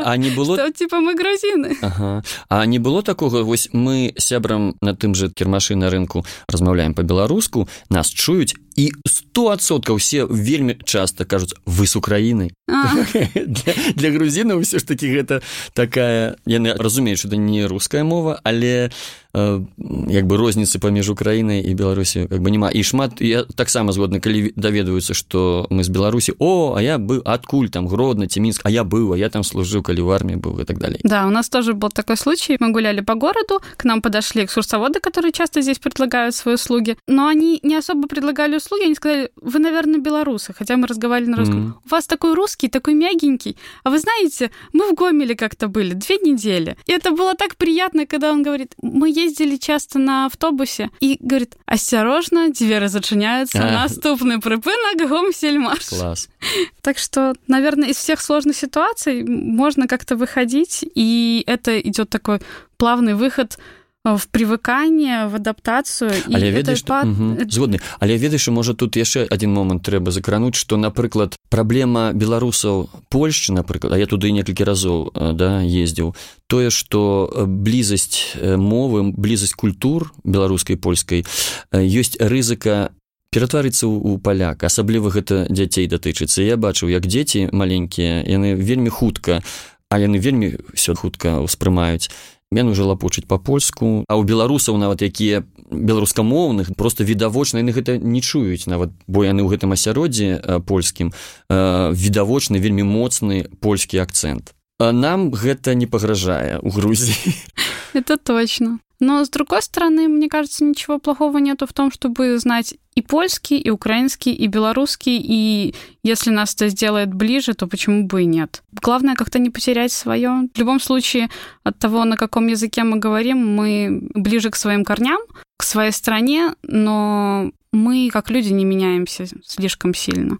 а 0.05 0.17
не 0.17 0.29
было 0.29 0.55
что, 0.55 0.71
типа 0.71 0.99
мы 0.99 1.15
грузины 1.15 1.77
ага. 1.81 2.23
а 2.49 2.65
не 2.65 2.79
было 2.79 3.01
такого 3.01 3.43
вось 3.43 3.69
мы 3.71 4.13
сябрам 4.17 4.75
на 4.81 4.93
тым 4.93 5.15
же 5.15 5.29
кірмашы 5.29 5.75
на 5.75 5.89
рынку 5.89 6.25
размаўляем 6.47 6.93
по-беларуску 6.93 7.67
нас 7.89 8.09
чуюць 8.09 8.55
і 8.79 8.91
стосоткаў 9.05 9.95
все 9.95 10.25
вельмі 10.25 10.75
часто 10.83 11.25
кажуць 11.25 11.55
вы 11.65 11.87
с 11.87 11.95
украіны 11.95 12.51
для, 12.67 13.73
для 13.95 14.09
грузінаў 14.11 14.59
ўсё 14.59 14.79
ж 14.79 14.83
таки 14.83 15.07
гэта 15.07 15.39
такая 15.73 16.35
яны 16.45 16.75
разумеюць 16.75 17.23
это 17.23 17.39
не 17.39 17.67
руская 17.67 18.03
мова 18.03 18.39
але 18.43 18.91
э, 19.35 19.63
як 20.11 20.25
бы 20.27 20.35
розніцы 20.35 20.79
паміж 20.79 21.09
украінай 21.09 21.63
і 21.63 21.71
беларусі 21.75 22.27
как 22.27 22.43
бы 22.43 22.51
няма 22.51 22.67
і 22.67 22.83
шмат 22.83 23.23
я 23.23 23.47
таксама 23.55 23.95
згодны 23.95 24.19
калі 24.19 24.51
даведваюцца 24.55 25.15
что 25.15 25.67
мы 25.71 25.83
з 25.83 25.89
беларусі 25.89 26.35
о 26.39 26.75
а 26.75 26.81
я 26.81 26.99
бы 26.99 27.23
адкуль 27.23 27.71
там 27.71 27.87
гродна 27.87 28.27
ці 28.27 28.43
мінск 28.43 28.67
а 28.67 28.69
я 28.69 28.83
быў 28.83 29.13
а 29.13 29.17
я 29.17 29.31
там 29.31 29.47
служыў 29.47 29.87
калі 29.87 30.03
в 30.03 30.11
армии 30.11 30.35
был 30.35 30.59
и 30.59 30.65
так 30.65 30.79
далее 30.79 30.99
да 31.03 31.27
у 31.27 31.31
нас 31.31 31.47
тоже 31.47 31.73
был 31.73 31.89
такой 31.89 32.17
случай 32.17 32.57
мы 32.59 32.71
гуляли 32.71 32.99
по 32.99 33.15
городу 33.15 33.63
к 33.77 33.85
нам 33.85 34.01
подошли 34.01 34.43
экскурсоводы 34.43 34.99
которые 34.99 35.31
часто 35.31 35.61
здесь 35.61 35.79
предлагают 35.79 36.35
свои 36.35 36.55
услуги 36.55 36.97
но 37.07 37.27
они 37.27 37.59
не 37.63 37.75
особо 37.77 38.07
предлагали 38.07 38.57
услуги 38.57 38.65
они 38.76 38.94
сказали 38.94 39.30
вы 39.36 39.58
наверное 39.58 40.00
белорусы 40.00 40.52
хотя 40.52 40.76
мы 40.76 40.86
разговаривали 40.86 41.30
на 41.30 41.36
русском 41.36 41.66
mm-hmm. 41.66 41.86
у 41.86 41.88
вас 41.88 42.06
такой 42.06 42.34
русский 42.34 42.60
русский, 42.60 42.68
такой 42.68 42.94
мягенький. 42.94 43.56
А 43.84 43.90
вы 43.90 43.98
знаете, 43.98 44.50
мы 44.72 44.90
в 44.90 44.94
Гомеле 44.94 45.34
как-то 45.34 45.68
были 45.68 45.94
две 45.94 46.16
недели. 46.16 46.76
И 46.86 46.92
это 46.92 47.10
было 47.10 47.34
так 47.34 47.56
приятно, 47.56 48.06
когда 48.06 48.32
он 48.32 48.42
говорит, 48.42 48.72
мы 48.82 49.08
ездили 49.08 49.56
часто 49.56 49.98
на 49.98 50.26
автобусе, 50.26 50.90
и 51.00 51.16
говорит, 51.20 51.56
осторожно, 51.66 52.50
двери 52.50 52.88
зачиняются, 52.88 53.62
а. 53.62 53.82
наступный 53.82 54.40
припынок 54.40 55.08
Гомсельмаш. 55.08 55.88
Класс. 55.88 56.28
Так 56.82 56.98
что, 56.98 57.34
наверное, 57.46 57.90
из 57.90 57.96
всех 57.96 58.20
сложных 58.20 58.56
ситуаций 58.56 59.22
можно 59.22 59.86
как-то 59.86 60.16
выходить, 60.16 60.84
и 60.94 61.44
это 61.46 61.78
идет 61.78 62.08
такой 62.08 62.40
плавный 62.78 63.14
выход 63.14 63.58
в 64.04 64.28
прывыканне 64.30 65.28
в 65.28 65.36
адаптацыю 65.36 66.10
але 66.32 66.50
ведаеш 66.50 66.82
па... 66.84 67.04
згодны. 67.04 67.80
Але 68.00 68.16
ведаеш 68.16 68.48
можа 68.48 68.72
тут 68.72 68.96
яшчэ 68.96 69.26
один 69.28 69.52
момант 69.52 69.84
трэба 69.84 70.10
закрануць 70.10 70.56
что 70.56 70.76
напрыклад 70.76 71.36
праблема 71.50 72.12
беларусаў 72.12 72.88
польшчы 73.10 73.52
напрыклад 73.52 73.92
а 73.92 73.98
я 73.98 74.06
туды 74.06 74.32
некалькі 74.32 74.64
разоў 74.64 75.12
да 75.36 75.60
ездзіў 75.60 76.16
тое 76.48 76.70
что 76.70 77.28
блізасць 77.46 78.40
мовы 78.40 79.12
блізасць 79.12 79.52
культур 79.52 80.12
беларускай 80.24 80.76
польскай 80.80 81.26
ёсць 81.70 82.16
рызыка 82.16 82.96
ператварыцца 83.30 83.84
ў 83.84 84.16
паляк 84.16 84.64
асабліва 84.64 85.12
гэта 85.12 85.44
дзяцей 85.52 85.86
датычыцца 85.86 86.40
я 86.40 86.56
бачыў 86.56 86.88
як 86.88 87.04
дзеці 87.04 87.52
маленькія 87.52 88.24
яны 88.24 88.56
вельмі 88.56 88.88
хутка 88.88 89.44
а 89.92 89.98
яны 90.00 90.16
вельмі 90.16 90.56
все 90.72 90.96
хутка 90.96 91.44
ўспрымаюць 91.44 92.08
мен 92.50 92.68
уже 92.68 92.82
лапучыць 92.82 93.26
па-польску 93.30 94.04
а 94.10 94.18
ў 94.18 94.26
беларусаў 94.26 94.74
нават 94.74 95.06
якія 95.06 95.46
беларускамоўных 95.70 96.74
просто 96.74 97.06
відавочна 97.06 97.62
яны 97.62 97.70
гэта 97.70 97.98
не 97.98 98.18
чуюць. 98.20 98.66
Нават 98.66 98.90
бо 99.06 99.22
яны 99.22 99.46
ў 99.46 99.54
гэтым 99.54 99.70
асяроддзі 99.70 100.62
польскім 100.66 101.14
відавочны 101.48 102.58
вельмі 102.58 102.82
моцны 102.82 103.46
польскі 103.62 104.02
акцэнт. 104.02 104.50
Нам 104.80 105.30
гэта 105.30 105.78
не 105.78 105.86
пагражае 105.86 106.58
у 106.58 106.70
грузіі. 106.74 107.34
Это 107.94 108.18
точно 108.18 108.82
Но, 109.00 109.24
с 109.24 109.30
другой 109.30 109.62
стороны, 109.62 110.08
мне 110.08 110.28
кажется, 110.28 110.62
ничего 110.62 110.98
плохого 110.98 111.38
нету 111.38 111.66
в 111.66 111.72
том, 111.72 111.90
чтобы 111.90 112.38
знать 112.38 112.74
и 112.94 113.00
польский, 113.00 113.58
и 113.58 113.70
украинский, 113.70 114.32
и 114.32 114.46
белорусский, 114.46 115.18
и 115.18 115.74
если 116.02 116.30
нас 116.30 116.54
это 116.54 116.68
сделает 116.68 117.14
ближе, 117.14 117.54
то 117.54 117.66
почему 117.66 118.06
бы 118.06 118.22
и 118.22 118.26
нет. 118.26 118.62
Главное 118.72 119.14
как-то 119.14 119.38
не 119.38 119.48
потерять 119.48 119.92
свое. 119.92 120.48
В 120.54 120.58
любом 120.58 120.80
случае, 120.80 121.30
от 121.64 121.78
того, 121.78 122.04
на 122.04 122.16
каком 122.16 122.48
языке 122.48 122.84
мы 122.84 122.98
говорим, 122.98 123.38
мы 123.56 124.02
ближе 124.14 124.50
к 124.50 124.56
своим 124.56 124.84
корням, 124.84 125.20
к 125.56 125.62
своей 125.62 125.92
стране, 125.92 126.54
но 126.62 127.50
мы, 127.72 128.10
как 128.12 128.30
люди, 128.30 128.52
не 128.52 128.66
меняемся 128.66 129.26
слишком 129.46 129.94
сильно. 129.94 130.38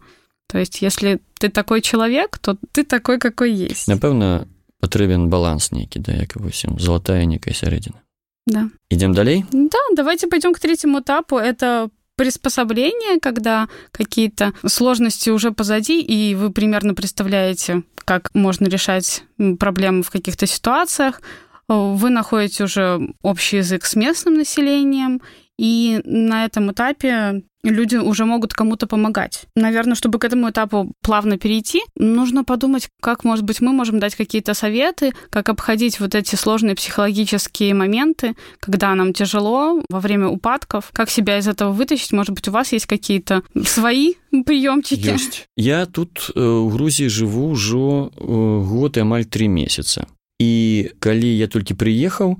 То 0.48 0.58
есть, 0.58 0.82
если 0.82 1.20
ты 1.38 1.48
такой 1.48 1.80
человек, 1.80 2.38
то 2.38 2.58
ты 2.72 2.84
такой, 2.84 3.18
какой 3.18 3.52
есть. 3.52 3.88
Напевно, 3.88 4.46
потребен 4.80 5.30
баланс 5.30 5.72
некий, 5.72 6.00
да, 6.00 6.12
як 6.12 6.36
вось 6.36 6.66
золотая 6.78 7.24
некая 7.24 7.54
сярэдзіна. 7.54 8.02
Да. 8.46 8.68
Идем 8.90 9.12
далее? 9.12 9.46
Да, 9.52 9.78
давайте 9.94 10.26
пойдем 10.26 10.52
к 10.52 10.58
третьему 10.60 11.00
этапу. 11.00 11.36
Это 11.36 11.90
приспособление, 12.16 13.18
когда 13.20 13.68
какие-то 13.92 14.52
сложности 14.66 15.30
уже 15.30 15.52
позади, 15.52 16.00
и 16.00 16.34
вы 16.34 16.50
примерно 16.50 16.94
представляете, 16.94 17.82
как 18.04 18.34
можно 18.34 18.66
решать 18.66 19.24
проблемы 19.58 20.02
в 20.02 20.10
каких-то 20.10 20.46
ситуациях. 20.46 21.22
Вы 21.68 22.10
находите 22.10 22.64
уже 22.64 23.00
общий 23.22 23.58
язык 23.58 23.84
с 23.84 23.94
местным 23.94 24.34
населением, 24.34 25.22
и 25.60 26.00
на 26.04 26.46
этом 26.46 26.72
этапе 26.72 27.42
люди 27.62 27.96
уже 27.96 28.24
могут 28.24 28.54
кому-то 28.54 28.86
помогать. 28.86 29.42
Наверное, 29.54 29.94
чтобы 29.94 30.18
к 30.18 30.24
этому 30.24 30.48
этапу 30.48 30.90
плавно 31.02 31.36
перейти, 31.36 31.82
нужно 31.96 32.44
подумать, 32.44 32.88
как, 33.02 33.24
может 33.24 33.44
быть, 33.44 33.60
мы 33.60 33.74
можем 33.74 33.98
дать 33.98 34.14
какие-то 34.14 34.54
советы, 34.54 35.12
как 35.28 35.50
обходить 35.50 36.00
вот 36.00 36.14
эти 36.14 36.34
сложные 36.34 36.76
психологические 36.76 37.74
моменты, 37.74 38.36
когда 38.58 38.94
нам 38.94 39.12
тяжело 39.12 39.82
во 39.90 40.00
время 40.00 40.28
упадков, 40.28 40.88
как 40.94 41.10
себя 41.10 41.36
из 41.36 41.46
этого 41.46 41.72
вытащить. 41.72 42.12
Может 42.12 42.34
быть, 42.34 42.48
у 42.48 42.52
вас 42.52 42.72
есть 42.72 42.86
какие-то 42.86 43.42
свои 43.62 44.14
приемчики? 44.46 45.08
Есть. 45.08 45.46
Я 45.58 45.84
тут 45.84 46.30
э, 46.34 46.40
в 46.40 46.72
Грузии 46.72 47.08
живу 47.08 47.50
уже 47.50 47.76
э, 47.76 48.08
год 48.16 48.96
и 48.96 49.00
амаль 49.00 49.26
три 49.26 49.46
месяца. 49.48 50.08
И 50.38 50.92
коли 51.00 51.26
я 51.26 51.48
только 51.48 51.76
приехал, 51.76 52.38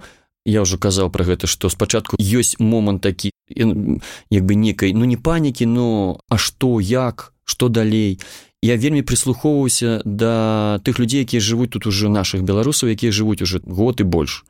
я 0.50 0.66
ўжо 0.66 0.76
казаў 0.83 1.11
пра 1.14 1.25
гэта 1.25 1.47
што 1.47 1.71
спачатку 1.71 2.19
ёсць 2.19 2.59
момант 2.59 3.07
такі 3.07 3.30
як 3.50 4.42
бы 4.45 4.54
некай 4.54 4.92
ну 4.92 5.07
не 5.07 5.16
панікі 5.16 5.66
но 5.66 6.19
а 6.28 6.37
што 6.38 6.80
як? 6.80 7.33
Што 7.45 7.66
далей? 7.66 8.21
Я 8.62 8.76
вельмі 8.76 9.02
прыслухоўваўся 9.02 10.02
да 10.04 10.78
тых 10.85 11.00
людзей 11.00 11.25
якія 11.26 11.40
жывуць 11.40 11.73
тут 11.75 11.87
уже 11.87 12.12
наших 12.12 12.42
беларусаў 12.42 12.92
якія 12.95 13.11
жывуць 13.11 13.42
уже 13.42 13.59
год 13.64 14.00
і 14.00 14.04
больш. 14.04 14.45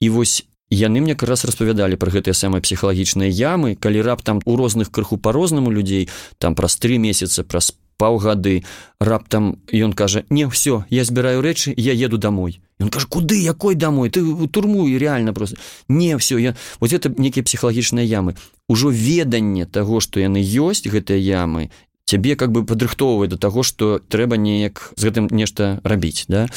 І 0.00 0.10
вось 0.10 0.44
яны 0.70 1.00
мне 1.00 1.14
раз 1.14 1.44
распавядалі 1.46 1.96
пра 1.96 2.10
гэтыя 2.10 2.34
самыя 2.34 2.60
псіхалагічныя 2.60 3.30
ямы 3.30 3.76
калі 3.78 4.02
раптам 4.02 4.42
у 4.44 4.56
розных 4.56 4.90
крыху 4.90 5.16
по-рознаму 5.16 5.70
людзей 5.70 6.08
там 6.38 6.54
праз 6.54 6.76
три 6.76 6.98
месяца 6.98 7.44
праз 7.44 7.72
паўгады. 7.98 8.64
Раптам 9.00 9.58
ён 9.72 9.92
кажа 9.92 10.24
не 10.30 10.48
все 10.48 10.84
я 10.90 11.04
збіраю 11.04 11.42
рэчы 11.42 11.74
я 11.76 11.92
еду 11.92 12.18
домой 12.18 12.60
он 12.78 12.90
кажа 12.90 13.06
куды? 13.06 13.40
Якой 13.40 13.74
домой? 13.74 14.10
Ты 14.10 14.22
у 14.22 14.46
турму 14.46 14.88
і 14.88 14.98
реально 14.98 15.32
просто 15.32 15.56
не 15.88 16.16
все 16.16 16.38
я 16.38 16.56
вот 16.80 16.92
это 16.92 17.12
некія 17.16 17.44
псіхалагічныя 17.44 18.04
ямы. 18.04 18.36
Ужо 18.68 18.90
веданне 18.90 19.66
того 19.66 20.00
что 20.00 20.20
яны 20.20 20.42
ёсць 20.42 20.86
гэтыя 20.86 21.18
ямы 21.18 21.70
цябе 22.06 22.36
как 22.36 22.52
бы 22.52 22.64
падрыхтоўвае 22.64 23.28
до 23.28 23.36
таго 23.36 23.62
что 23.62 23.98
трэба 23.98 24.36
неяк 24.36 24.92
з 24.96 25.10
гэтым 25.10 25.28
нешта 25.30 25.80
рабіць 25.84 26.24
да? 26.28 26.48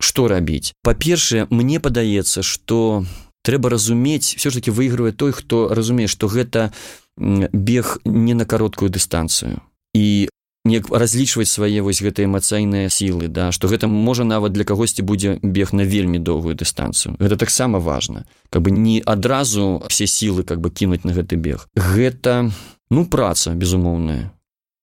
Что 0.00 0.28
рабіць? 0.28 0.72
Па-першае 0.82 1.46
мне 1.50 1.80
падаецца 1.80 2.42
что 2.42 3.04
трэба 3.42 3.68
разумець 3.68 4.36
все 4.36 4.50
ж 4.50 4.54
таки 4.54 4.70
выигрывае 4.70 5.12
той 5.12 5.32
хто 5.32 5.68
разумее 5.68 6.08
что 6.08 6.28
гэта 6.28 6.72
бег 7.16 7.98
не 8.04 8.34
на 8.34 8.44
кароткую 8.44 8.90
дыстанцыю. 8.90 9.60
І 9.94 10.28
неяк 10.64 10.88
разлічваць 10.88 11.48
свае 11.48 11.84
вось 11.84 12.00
гэтыя 12.00 12.24
эмацыйныя 12.24 12.88
сілы 12.88 13.28
да 13.28 13.52
што 13.52 13.68
гэта 13.68 13.88
можа 13.88 14.24
нават 14.24 14.56
для 14.56 14.64
кагосьці 14.64 15.04
будзе 15.04 15.36
бег 15.42 15.76
на 15.76 15.84
вельмі 15.84 16.18
доўгую 16.18 16.56
дыстанцыю. 16.56 17.16
Гэта 17.20 17.36
таксама 17.36 17.78
важна 17.78 18.24
как 18.50 18.62
бы 18.62 18.70
не 18.70 19.02
адразу 19.04 19.84
все 19.88 20.06
сілы 20.06 20.42
как 20.42 20.60
бы 20.60 20.70
кінуць 20.70 21.04
на 21.04 21.12
гэты 21.12 21.36
бег. 21.36 21.68
Гэта 21.76 22.50
ну 22.90 23.04
праца 23.04 23.52
безумоўная. 23.52 24.32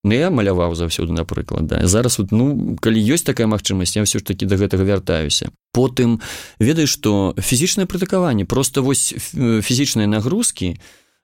Ну, 0.03 0.13
я 0.17 0.31
маляваў 0.33 0.73
заўсёды 0.73 1.13
напрыклад 1.13 1.67
да. 1.67 1.85
Зараз 1.85 2.17
вот 2.17 2.31
ну 2.31 2.77
калі 2.81 3.01
ёсць 3.01 3.25
такая 3.25 3.45
магчымасць 3.45 3.97
я 3.97 4.05
ўсё 4.05 4.17
ж 4.17 4.23
таки 4.25 4.45
до 4.45 4.57
гэтага 4.57 4.85
вяртаюся. 4.85 5.49
Потым 5.73 6.21
ведаеш 6.57 6.89
што 6.93 7.33
фізічнае 7.37 7.85
прытыкаванне 7.85 8.45
просто 8.45 8.81
вось 8.81 9.13
фізічныя 9.33 10.05
нагрузкі 10.05 10.77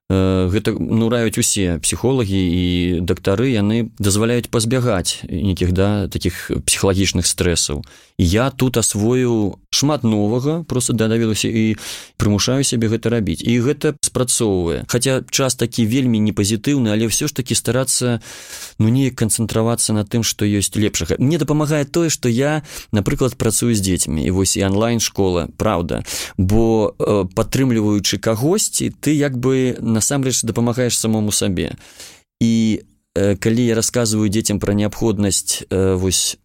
гэта 0.10 0.72
нураюць 0.72 1.36
усе 1.36 1.80
псіхолагі 1.84 2.40
і 2.40 2.66
дактары 3.04 3.52
яны 3.52 3.92
дазваляюць 4.00 4.48
пазбягаць 4.48 5.28
нейкіх 5.28 5.76
да 5.76 6.08
таких 6.08 6.48
псіхалагічных 6.64 7.28
стрэсаў. 7.28 7.84
Я 8.18 8.50
тут 8.50 8.78
асвою 8.78 9.60
шмат 9.70 10.08
новага 10.08 10.64
просто 10.64 10.94
дадавілася 10.94 11.52
і 11.52 11.76
прымушаю 12.16 12.64
сябе 12.64 12.88
гэта 12.88 13.12
рабіць. 13.12 13.44
І 13.44 13.60
гэта 13.60 14.00
спрацоўвае. 14.00 14.88
Хаця 14.88 15.28
час 15.30 15.60
такі 15.60 15.84
вельмі 15.84 16.24
непазітыўны 16.24 16.88
але 16.88 17.12
ўсё 17.12 17.28
ж 17.28 17.36
таки 17.36 17.52
старацца 17.52 18.24
ну 18.80 18.88
неяк 18.88 19.20
канцэнтравацца 19.20 19.92
на 19.92 20.08
тым 20.08 20.24
што 20.24 20.48
ёсць 20.48 20.72
лепшага. 20.72 21.20
Мне 21.20 21.36
дапамагае 21.36 21.84
тое 21.84 22.08
што 22.08 22.32
я 22.32 22.64
напрыклад 22.96 23.36
працую 23.36 23.76
з 23.76 23.84
дзецьмі. 23.84 24.24
І 24.24 24.32
вось 24.32 24.56
і 24.56 24.64
онлайн 24.64 25.04
школа 25.04 25.52
Праўда. 25.60 26.08
Бо 26.40 26.96
падтрымліваючы 27.36 28.24
кагосьці 28.24 28.96
ты 29.04 29.12
як 29.12 29.36
бы 29.36 29.76
на 29.82 29.97
насамрэч 29.98 30.46
дапамагаеш 30.46 30.98
самому 30.98 31.34
сабе. 31.34 31.74
І 32.40 32.86
э, 33.18 33.36
калі 33.36 33.66
я 33.66 33.74
рассказываю 33.74 34.30
дзецям 34.30 34.62
пра 34.62 34.78
неабходнасць 34.78 35.66
э, 35.70 35.98
вось 35.98 36.38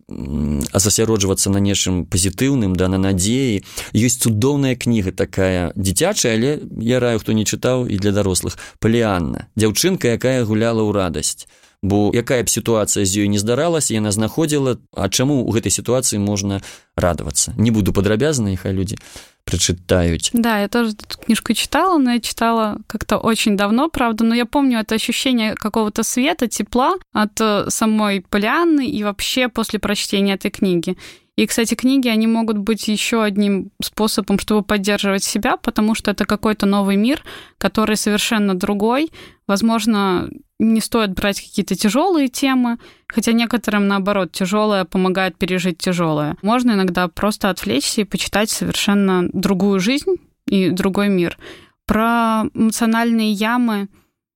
засяроджвацца 0.72 1.50
на 1.50 1.60
нечым 1.60 2.04
пазітыўным 2.08 2.76
да 2.76 2.88
на 2.88 2.98
надзеі 2.98 3.60
ёсць 3.92 4.24
цудоўная 4.24 4.76
кніга 4.76 5.12
такая 5.12 5.72
дзіцячая 5.76 6.36
але 6.36 6.60
я 6.80 7.00
раю 7.00 7.20
хто 7.20 7.32
не 7.32 7.44
чытаў 7.44 7.86
і 7.88 7.96
для 8.00 8.12
дарослых. 8.12 8.56
Паліанна 8.80 9.48
дзяўчынка 9.56 10.16
якая 10.16 10.44
гуляла 10.44 10.80
ў 10.80 10.92
радасць 10.96 11.48
бо 11.82 12.12
якая 12.14 12.42
б 12.42 12.48
сітуацыя 12.48 13.04
з 13.04 13.26
ёй 13.26 13.28
не 13.28 13.38
здаралася 13.42 13.94
яна 13.94 14.12
знаходзіла 14.14 14.78
а 14.94 15.08
чаму 15.08 15.42
у 15.42 15.50
гэтай 15.50 15.72
сітуацыі 15.74 16.22
можна 16.22 16.62
радавацца. 16.96 17.54
Не 17.56 17.70
буду 17.70 17.92
падрабязаны 17.92 18.56
хай 18.56 18.72
людзі 18.72 18.96
прочитают. 19.44 20.30
Да, 20.32 20.60
я 20.60 20.68
тоже 20.68 20.92
эту 20.92 21.18
книжку 21.18 21.52
читала, 21.54 21.98
но 21.98 22.12
я 22.12 22.20
читала 22.20 22.78
как-то 22.86 23.18
очень 23.18 23.56
давно, 23.56 23.88
правда, 23.88 24.24
но 24.24 24.34
я 24.34 24.46
помню 24.46 24.78
это 24.78 24.94
ощущение 24.94 25.54
какого-то 25.54 26.02
света, 26.02 26.48
тепла 26.48 26.94
от 27.12 27.40
э, 27.40 27.66
самой 27.68 28.24
Полианны 28.28 28.88
и 28.88 29.04
вообще 29.04 29.48
после 29.48 29.78
прочтения 29.78 30.34
этой 30.34 30.50
книги. 30.50 30.96
И, 31.36 31.46
кстати, 31.46 31.74
книги, 31.74 32.08
они 32.08 32.26
могут 32.26 32.58
быть 32.58 32.88
еще 32.88 33.22
одним 33.22 33.70
способом, 33.82 34.38
чтобы 34.38 34.62
поддерживать 34.62 35.24
себя, 35.24 35.56
потому 35.56 35.94
что 35.94 36.10
это 36.10 36.26
какой-то 36.26 36.66
новый 36.66 36.96
мир, 36.96 37.22
который 37.56 37.96
совершенно 37.96 38.54
другой. 38.54 39.10
Возможно, 39.46 40.28
не 40.62 40.80
стоит 40.80 41.12
брать 41.12 41.40
какие-то 41.40 41.74
тяжелые 41.74 42.28
темы, 42.28 42.78
хотя 43.06 43.32
некоторым, 43.32 43.88
наоборот, 43.88 44.32
тяжелое 44.32 44.84
помогает 44.84 45.36
пережить 45.36 45.78
тяжелое. 45.78 46.36
Можно 46.42 46.72
иногда 46.72 47.08
просто 47.08 47.50
отвлечься 47.50 48.02
и 48.02 48.04
почитать 48.04 48.50
совершенно 48.50 49.28
другую 49.32 49.80
жизнь 49.80 50.16
и 50.46 50.70
другой 50.70 51.08
мир. 51.08 51.38
Про 51.86 52.44
эмоциональные 52.54 53.32
ямы 53.32 53.88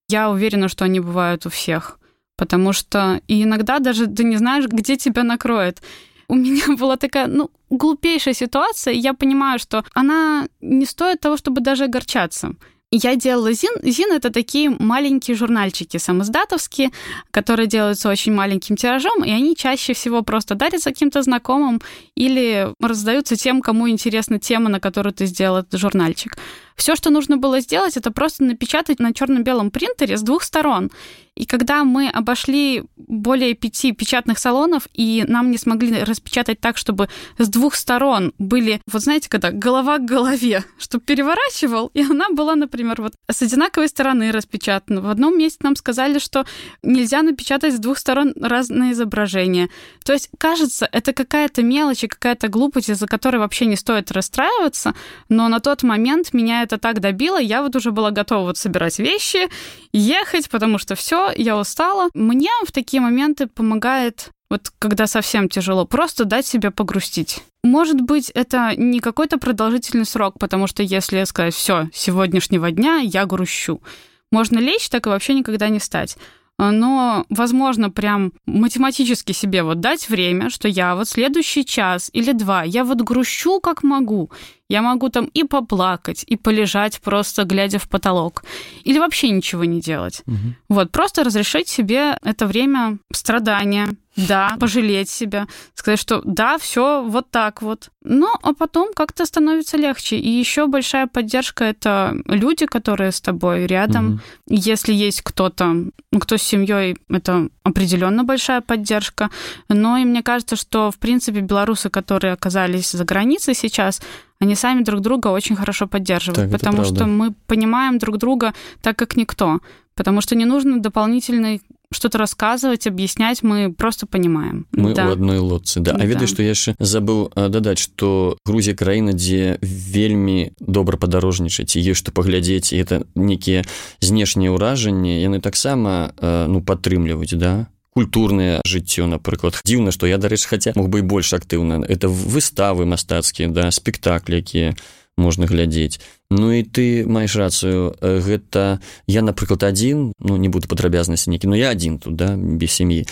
я 0.08 0.30
уверена, 0.30 0.68
что 0.68 0.84
они 0.84 1.00
бывают 1.00 1.46
у 1.46 1.50
всех. 1.50 1.98
Потому 2.36 2.72
что 2.72 3.20
и 3.28 3.44
иногда 3.44 3.78
даже 3.78 4.06
ты 4.06 4.24
не 4.24 4.36
знаешь, 4.36 4.66
где 4.66 4.96
тебя 4.96 5.22
накроет 5.22 5.80
у 6.28 6.34
меня 6.34 6.64
была 6.78 6.96
такая, 6.96 7.26
ну, 7.26 7.50
глупейшая 7.70 8.34
ситуация. 8.34 8.94
Я 8.94 9.14
понимаю, 9.14 9.58
что 9.58 9.84
она 9.94 10.48
не 10.60 10.86
стоит 10.86 11.20
того, 11.20 11.36
чтобы 11.36 11.60
даже 11.60 11.84
огорчаться. 11.84 12.54
Я 12.92 13.16
делала 13.16 13.52
Зин. 13.52 13.72
Зин— 13.82 14.12
это 14.12 14.30
такие 14.30 14.70
маленькие 14.70 15.36
журнальчики 15.36 15.96
самоздатовские, 15.96 16.92
которые 17.32 17.66
делаются 17.66 18.08
очень 18.08 18.32
маленьким 18.32 18.76
тиражом, 18.76 19.24
и 19.24 19.30
они 19.30 19.56
чаще 19.56 19.92
всего 19.92 20.22
просто 20.22 20.54
дарятся 20.54 20.90
каким-то 20.90 21.22
знакомым 21.22 21.80
или 22.14 22.72
раздаются 22.80 23.34
тем, 23.34 23.60
кому 23.60 23.88
интересна 23.88 24.38
тема, 24.38 24.68
на 24.68 24.78
которую 24.78 25.12
ты 25.12 25.26
сделал 25.26 25.58
этот 25.58 25.80
журнальчик. 25.80 26.36
Все, 26.76 26.94
что 26.94 27.10
нужно 27.10 27.38
было 27.38 27.60
сделать, 27.60 27.96
это 27.96 28.10
просто 28.10 28.44
напечатать 28.44 29.00
на 29.00 29.12
черно-белом 29.12 29.70
принтере 29.70 30.16
с 30.16 30.22
двух 30.22 30.42
сторон. 30.42 30.90
И 31.36 31.44
когда 31.44 31.84
мы 31.84 32.08
обошли 32.08 32.84
более 32.96 33.54
пяти 33.54 33.92
печатных 33.92 34.38
салонов, 34.38 34.88
и 34.94 35.24
нам 35.28 35.50
не 35.50 35.58
смогли 35.58 36.02
распечатать 36.02 36.60
так, 36.60 36.78
чтобы 36.78 37.08
с 37.36 37.48
двух 37.48 37.74
сторон 37.74 38.32
были, 38.38 38.80
вот 38.90 39.02
знаете, 39.02 39.28
когда 39.28 39.50
голова 39.50 39.98
к 39.98 40.06
голове, 40.06 40.64
чтобы 40.78 41.04
переворачивал, 41.04 41.90
и 41.92 42.02
она 42.02 42.30
была, 42.30 42.54
например, 42.56 43.02
вот 43.02 43.12
с 43.30 43.42
одинаковой 43.42 43.88
стороны 43.88 44.32
распечатана. 44.32 45.02
В 45.02 45.08
одном 45.08 45.36
месте 45.36 45.58
нам 45.62 45.76
сказали, 45.76 46.18
что 46.18 46.46
нельзя 46.82 47.22
напечатать 47.22 47.74
с 47.74 47.78
двух 47.78 47.98
сторон 47.98 48.32
разные 48.40 48.92
изображения. 48.92 49.68
То 50.04 50.14
есть, 50.14 50.30
кажется, 50.38 50.88
это 50.90 51.12
какая-то 51.12 51.62
мелочь 51.62 52.04
и 52.04 52.08
какая-то 52.08 52.48
глупость, 52.48 52.88
из-за 52.88 53.06
которой 53.06 53.36
вообще 53.36 53.66
не 53.66 53.76
стоит 53.76 54.10
расстраиваться, 54.10 54.94
но 55.28 55.48
на 55.48 55.60
тот 55.60 55.82
момент 55.82 56.32
меня 56.32 56.62
это 56.66 56.78
так 56.78 57.00
добило, 57.00 57.40
я 57.40 57.62
вот 57.62 57.76
уже 57.76 57.90
была 57.90 58.10
готова 58.10 58.46
вот 58.46 58.58
собирать 58.58 58.98
вещи, 58.98 59.48
ехать, 59.92 60.50
потому 60.50 60.78
что 60.78 60.94
все, 60.94 61.32
я 61.36 61.56
устала. 61.56 62.08
Мне 62.14 62.50
в 62.66 62.72
такие 62.72 63.00
моменты 63.00 63.46
помогает 63.46 64.30
вот 64.48 64.70
когда 64.78 65.06
совсем 65.06 65.48
тяжело, 65.48 65.86
просто 65.86 66.24
дать 66.24 66.46
себе 66.46 66.70
погрустить. 66.70 67.42
Может 67.64 68.00
быть, 68.00 68.30
это 68.30 68.74
не 68.76 69.00
какой-то 69.00 69.38
продолжительный 69.38 70.06
срок, 70.06 70.38
потому 70.38 70.66
что 70.68 70.82
если 70.82 71.24
сказать, 71.24 71.54
все, 71.54 71.88
сегодняшнего 71.92 72.70
дня 72.70 72.98
я 72.98 73.26
грущу, 73.26 73.82
можно 74.30 74.58
лечь 74.58 74.88
так 74.88 75.06
и 75.06 75.10
вообще 75.10 75.34
никогда 75.34 75.68
не 75.68 75.80
стать. 75.80 76.16
Но, 76.58 77.26
возможно, 77.28 77.90
прям 77.90 78.32
математически 78.46 79.32
себе 79.32 79.62
вот 79.62 79.80
дать 79.80 80.08
время, 80.08 80.48
что 80.48 80.68
я 80.68 80.94
вот 80.96 81.06
следующий 81.06 81.66
час 81.66 82.08
или 82.14 82.32
два, 82.32 82.62
я 82.62 82.84
вот 82.84 83.02
грущу 83.02 83.60
как 83.60 83.82
могу, 83.82 84.30
я 84.68 84.82
могу 84.82 85.08
там 85.08 85.26
и 85.26 85.44
поплакать, 85.44 86.24
и 86.26 86.36
полежать, 86.36 87.00
просто 87.00 87.44
глядя 87.44 87.78
в 87.78 87.88
потолок. 87.88 88.44
Или 88.84 88.98
вообще 88.98 89.30
ничего 89.30 89.64
не 89.64 89.80
делать. 89.80 90.22
Угу. 90.26 90.54
Вот, 90.68 90.90
просто 90.90 91.24
разрешить 91.24 91.68
себе 91.68 92.16
это 92.22 92.46
время 92.46 92.98
страдания, 93.12 93.88
да, 94.16 94.56
пожалеть 94.58 95.10
себя, 95.10 95.46
сказать, 95.74 96.00
что 96.00 96.22
да, 96.24 96.56
все 96.58 97.02
вот 97.02 97.30
так 97.30 97.62
вот. 97.62 97.90
Ну, 98.02 98.28
а 98.42 98.54
потом 98.54 98.92
как-то 98.94 99.26
становится 99.26 99.76
легче. 99.76 100.16
И 100.16 100.28
еще 100.28 100.66
большая 100.66 101.06
поддержка 101.06 101.64
это 101.64 102.16
люди, 102.26 102.66
которые 102.66 103.12
с 103.12 103.20
тобой 103.20 103.66
рядом. 103.66 104.06
Угу. 104.14 104.20
Если 104.48 104.94
есть 104.94 105.22
кто-то, 105.22 105.66
ну, 105.66 106.18
кто 106.18 106.38
с 106.38 106.42
семьей, 106.42 106.96
это 107.10 107.48
определенно 107.62 108.24
большая 108.24 108.62
поддержка. 108.62 109.30
Но 109.68 109.98
и 109.98 110.04
мне 110.04 110.22
кажется, 110.22 110.56
что 110.56 110.90
в 110.90 110.98
принципе 110.98 111.40
белорусы, 111.40 111.90
которые 111.90 112.32
оказались 112.32 112.92
за 112.92 113.04
границей 113.04 113.54
сейчас, 113.54 114.00
они 114.39 114.55
сами 114.55 114.83
друг 114.83 115.01
друга 115.01 115.27
очень 115.27 115.55
хорошо 115.55 115.87
поддерживают, 115.87 116.51
так, 116.51 116.59
потому 116.59 116.83
что 116.83 117.05
мы 117.05 117.33
понимаем 117.47 117.99
друг 117.99 118.17
друга 118.17 118.53
так, 118.81 118.97
как 118.97 119.15
никто. 119.15 119.59
Потому 119.95 120.21
что 120.21 120.35
не 120.35 120.45
нужно 120.45 120.79
дополнительной 120.79 121.61
что-то 121.91 122.17
рассказывать, 122.17 122.87
объяснять, 122.87 123.43
мы 123.43 123.71
просто 123.71 124.07
понимаем. 124.07 124.65
Мы 124.71 124.93
да. 124.93 125.09
у 125.09 125.11
одной 125.11 125.39
лодцы, 125.39 125.79
да. 125.81 125.91
А 125.91 125.97
да. 125.97 126.05
ведаеш, 126.05 126.29
што 126.29 126.41
я 126.41 126.55
яшчэ 126.55 126.75
забыў 126.79 127.35
дадаць, 127.35 127.79
што 127.79 128.37
Грузія 128.45 128.75
краіна, 128.75 129.11
дзе 129.11 129.59
вельмі 129.61 130.55
добра 130.59 130.97
падарожнічаць, 130.97 131.75
ёсць 131.75 131.99
што 131.99 132.15
паглядзець, 132.15 132.71
і 132.71 132.79
это 132.79 133.03
нейкія 133.15 133.67
знешнія 133.99 134.55
ўражанні, 134.55 135.19
яны 135.19 135.43
таксама 135.43 136.15
ну 136.21 136.63
падтрымліваюць, 136.63 137.35
да 137.35 137.67
культурнае 137.95 138.61
жыццё 138.67 139.07
напрыклад 139.07 139.59
дзіўна 139.65 139.91
што 139.91 140.07
я 140.07 140.17
дарэч 140.17 140.47
хаця 140.47 140.71
мог 140.75 140.87
бы 140.87 141.03
і 141.03 141.07
больш 141.07 141.33
актыўна 141.35 141.83
это 141.87 142.07
выставы 142.07 142.87
мастацкія 142.87 143.51
да 143.51 143.71
спектаклі 143.71 144.39
якія 144.39 144.75
можна 145.16 145.46
глядзець. 145.46 146.00
Ну 146.30 146.52
і 146.52 146.62
ты 146.62 147.06
маеш 147.06 147.36
рацыю 147.36 147.96
гэта 148.02 148.80
я 149.06 149.22
напрыклад 149.22 149.62
адзін 149.64 150.12
ну 150.20 150.36
не 150.36 150.48
буду 150.48 150.68
падрабязнасці 150.68 151.30
нейкі 151.30 151.48
но 151.48 151.56
я 151.56 151.70
адзін 151.70 151.98
тут 151.98 152.16
да 152.16 152.36
без 152.36 152.72
сям'і. 152.76 153.06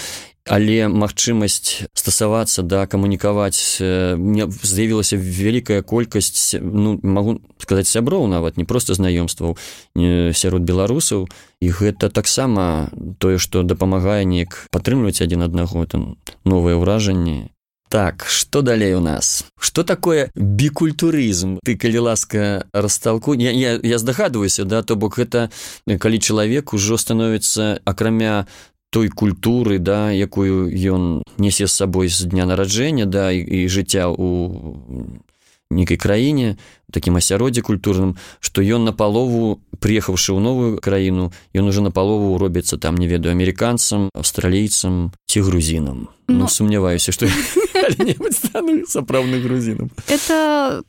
Але 0.44 0.92
магчымасць 0.92 1.88
стасавацца 1.96 2.60
да 2.60 2.84
камунікаваць 2.84 3.80
мне 4.20 4.44
з'явілася 4.50 5.16
вялікая 5.16 5.80
колькасць 5.80 6.60
ну 6.60 7.00
могу 7.00 7.40
сказаць 7.56 7.88
сяброў 7.88 8.28
нават 8.28 8.60
не 8.60 8.68
просто 8.68 8.92
знаёмстваў 8.92 9.56
сярод 9.96 10.62
беларусаў. 10.62 11.28
І 11.64 11.70
гэта 11.72 12.12
таксама 12.12 12.92
тое 13.16 13.40
што 13.40 13.64
дапамагае 13.64 14.28
неяк 14.28 14.68
падтрымліваць 14.68 15.24
адзін 15.24 15.48
аднаго 15.48 15.86
там 15.88 16.20
новыя 16.44 16.76
ўражанні 16.76 17.53
Так, 17.94 18.24
что 18.26 18.62
далей 18.62 18.92
у 18.94 19.00
нас? 19.00 19.44
Что 19.56 19.84
такое 19.84 20.32
бікультурызм? 20.34 21.60
Ты 21.62 21.76
калі 21.78 22.10
ласка 22.10 22.66
расталку 22.72 23.34
я, 23.34 23.52
я, 23.52 23.78
я 23.80 23.98
здагадваюся 23.98 24.64
да 24.64 24.82
то 24.82 24.96
бок 24.96 25.16
гэта 25.16 25.52
калі 25.86 26.18
чалавек 26.18 26.74
ужо 26.74 26.98
становіцца 26.98 27.78
акрамя 27.84 28.48
той 28.90 29.14
культуры 29.14 29.78
да 29.78 30.10
якую 30.10 30.74
ён 30.74 31.22
несе 31.38 31.70
з 31.70 31.72
сабой 31.72 32.08
з 32.08 32.26
дня 32.26 32.50
нараджэння 32.50 33.06
да 33.06 33.30
і, 33.30 33.38
і 33.38 33.68
жыцця 33.70 34.10
у 34.10 35.22
нейкай 35.73 35.97
краіне 35.97 36.57
такім 36.91 37.21
асяроддзе 37.21 37.61
культурным 37.61 38.17
што 38.41 38.65
ён 38.65 38.89
напалову 38.89 39.61
прыехаўшы 39.77 40.33
ў 40.33 40.39
новую 40.41 40.81
краіну 40.81 41.29
ён 41.53 41.69
уже 41.69 41.85
напалову 41.85 42.37
робіцца 42.41 42.81
там 42.81 42.97
не 42.97 43.05
ведаю 43.05 43.37
амерыканцам 43.37 44.09
аўстралійцам 44.17 45.13
ці 45.29 45.39
грузінам 45.45 46.09
ну, 46.27 46.45
ну 46.45 46.47
сумняваюся 46.49 47.13
што 47.13 47.29
сапраўдных 48.89 49.45
грузінам 49.45 49.93
это 50.09 50.81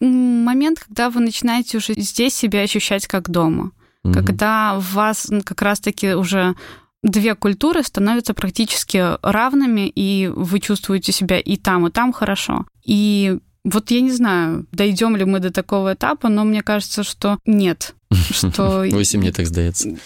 момент 0.00 0.78
когда 0.78 1.10
вы 1.10 1.20
начинаете 1.20 1.78
уже 1.78 1.94
здесь 1.98 2.34
себя 2.34 2.62
ощущать 2.62 3.06
как 3.06 3.28
дома 3.30 3.72
угу. 4.04 4.14
когда 4.14 4.78
в 4.78 4.94
вас 4.94 5.26
как 5.44 5.62
раз-таки 5.62 6.14
уже 6.14 6.54
две 7.02 7.34
культуры 7.34 7.82
становятся 7.82 8.32
практически 8.32 9.18
равными, 9.22 9.90
и 9.92 10.28
вы 10.28 10.60
чувствуете 10.60 11.10
себя 11.10 11.40
и 11.40 11.56
там, 11.56 11.88
и 11.88 11.90
там 11.90 12.12
хорошо. 12.12 12.64
И 12.84 13.38
вот 13.67 13.91
я 13.91 14.01
не 14.01 14.11
знаю, 14.11 14.65
дойдем 14.71 15.17
ли 15.17 15.25
мы 15.25 15.39
до 15.39 15.51
такого 15.51 15.93
этапа, 15.93 16.29
но 16.29 16.45
мне 16.45 16.61
кажется, 16.61 17.03
что 17.03 17.37
нет 17.45 17.95
Что... 18.12 18.84
Восемь 18.90 19.20
мне 19.20 19.32
так 19.32 19.46
сдается. 19.46 19.96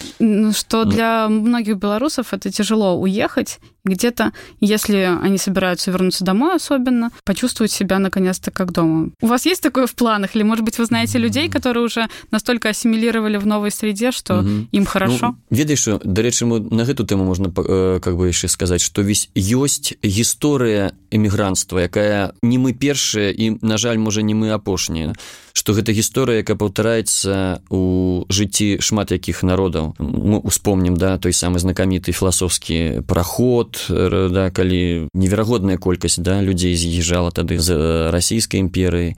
Что 0.53 0.85
для 0.85 1.27
многих 1.27 1.77
белорусов 1.77 2.33
это 2.33 2.51
тяжело 2.51 2.99
уехать, 2.99 3.59
где-то, 3.83 4.33
если 4.59 5.17
они 5.21 5.37
собираются 5.37 5.91
вернуться 5.91 6.25
домой 6.25 6.55
особенно, 6.55 7.11
почувствовать 7.23 7.71
себя 7.71 7.99
наконец-то 7.99 8.51
как 8.51 8.71
дома. 8.71 9.11
У 9.21 9.27
вас 9.27 9.45
есть 9.45 9.61
такое 9.61 9.87
в 9.87 9.95
планах? 9.95 10.35
Или, 10.35 10.43
может 10.43 10.65
быть, 10.65 10.77
вы 10.77 10.85
знаете 10.85 11.17
людей, 11.17 11.49
которые 11.49 11.85
уже 11.85 12.07
настолько 12.31 12.69
ассимилировали 12.69 13.37
в 13.37 13.45
новой 13.45 13.71
среде, 13.71 14.11
что 14.11 14.35
mm-hmm. 14.35 14.67
им 14.71 14.85
хорошо? 14.85 15.35
Ну, 15.49 15.57
ведаеш, 15.57 15.79
что, 15.79 16.01
дарэчы, 16.03 16.45
на 16.45 16.81
эту 16.81 17.05
тему 17.05 17.23
можно 17.23 17.51
э, 17.55 17.99
как 18.03 18.17
бы 18.17 18.27
еще 18.27 18.47
сказать, 18.47 18.81
что 18.81 19.01
весь 19.01 19.29
есть 19.35 19.95
история 20.01 20.93
эмігранства, 21.09 21.79
якая 21.79 22.33
не 22.41 22.57
мы 22.57 22.73
першая 22.73 23.31
и, 23.31 23.57
на 23.61 23.77
жаль, 23.77 23.97
можа 23.97 24.21
не 24.21 24.33
мы 24.33 24.51
апошнія 24.51 25.15
што 25.57 25.73
гэта 25.73 25.91
гісторыя 25.91 26.45
якая 26.45 26.55
паўтараецца 26.55 27.65
у 27.73 27.81
жыцці 28.28 28.78
шмат 28.80 29.12
якіх 29.12 29.42
народаў. 29.42 29.94
Мы 29.98 30.38
успомнім 30.38 30.96
да 30.96 31.18
той 31.18 31.32
самы 31.32 31.58
знакаміты 31.58 32.12
філасофскі 32.12 33.04
праход 33.06 33.86
да 33.88 34.50
калі 34.50 35.08
неверагодная 35.14 35.76
колькасць 35.76 36.18
да 36.18 36.40
людзей 36.42 36.74
з'язджала 36.76 37.30
тады 37.30 37.58
з 37.58 37.76
расійскай 38.10 38.60
імперыі 38.60 39.16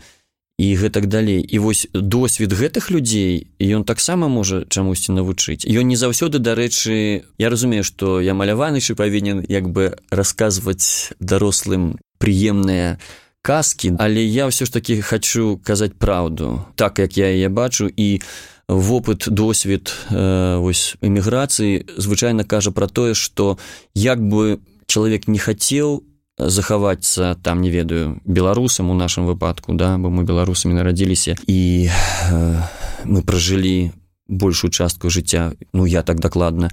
і 0.59 0.77
гэтак 0.77 1.07
далей. 1.07 1.43
І 1.43 1.59
вось 1.59 1.89
досвед 1.93 2.53
гэтых 2.53 2.91
людзей 2.91 3.51
ён 3.59 3.83
таксама 3.85 4.29
можа 4.29 4.63
чамусьці 4.69 5.13
навучыць. 5.13 5.67
Ён 5.67 5.91
не 5.91 5.99
заўсёды 5.99 6.39
дарэчы 6.39 7.27
я 7.39 7.49
разумею 7.51 7.83
што 7.83 8.21
я 8.21 8.35
маляванышы 8.35 8.95
павінен 8.95 9.43
як 9.49 9.69
бы 9.69 9.99
расказваць 10.11 11.11
дарослым 11.19 11.99
прыемныя 12.19 12.99
казкі 13.43 13.99
але 13.99 14.23
я 14.23 14.47
ўсё 14.47 14.65
ж 14.65 14.71
таки 14.71 15.03
хочу 15.03 15.59
казаць 15.65 15.99
праўду 15.99 16.63
так 16.79 17.03
як 17.03 17.19
я 17.19 17.35
яе 17.35 17.51
бачу. 17.51 17.91
І 17.91 18.23
вопыт 18.69 19.29
досвед 19.29 19.93
э, 20.11 20.57
эміграцыі 21.01 21.85
звычайна 21.97 22.45
кажа 22.45 22.71
пра 22.71 22.87
тое 22.87 23.15
што 23.15 23.59
як 23.95 24.21
бы 24.21 24.61
чалавек 24.87 25.29
не 25.29 25.39
хацеў 25.39 26.05
захавацца 26.39 27.37
там 27.43 27.63
не 27.63 27.71
ведаю 27.71 28.21
беларусам 28.25 28.91
у 28.91 28.95
нашым 28.95 29.27
выпадку 29.27 29.75
да 29.75 29.99
бо 29.99 30.09
мы 30.09 30.25
беларусамі 30.25 30.75
нарадзіліся 30.75 31.37
і 31.47 31.89
э, 31.89 32.63
мы 33.05 33.23
пражылі 33.23 33.93
большую 34.29 34.71
частку 34.71 35.11
жыцця 35.11 35.53
ну 35.73 35.85
я 35.87 36.03
так 36.03 36.21
дакладна 36.21 36.71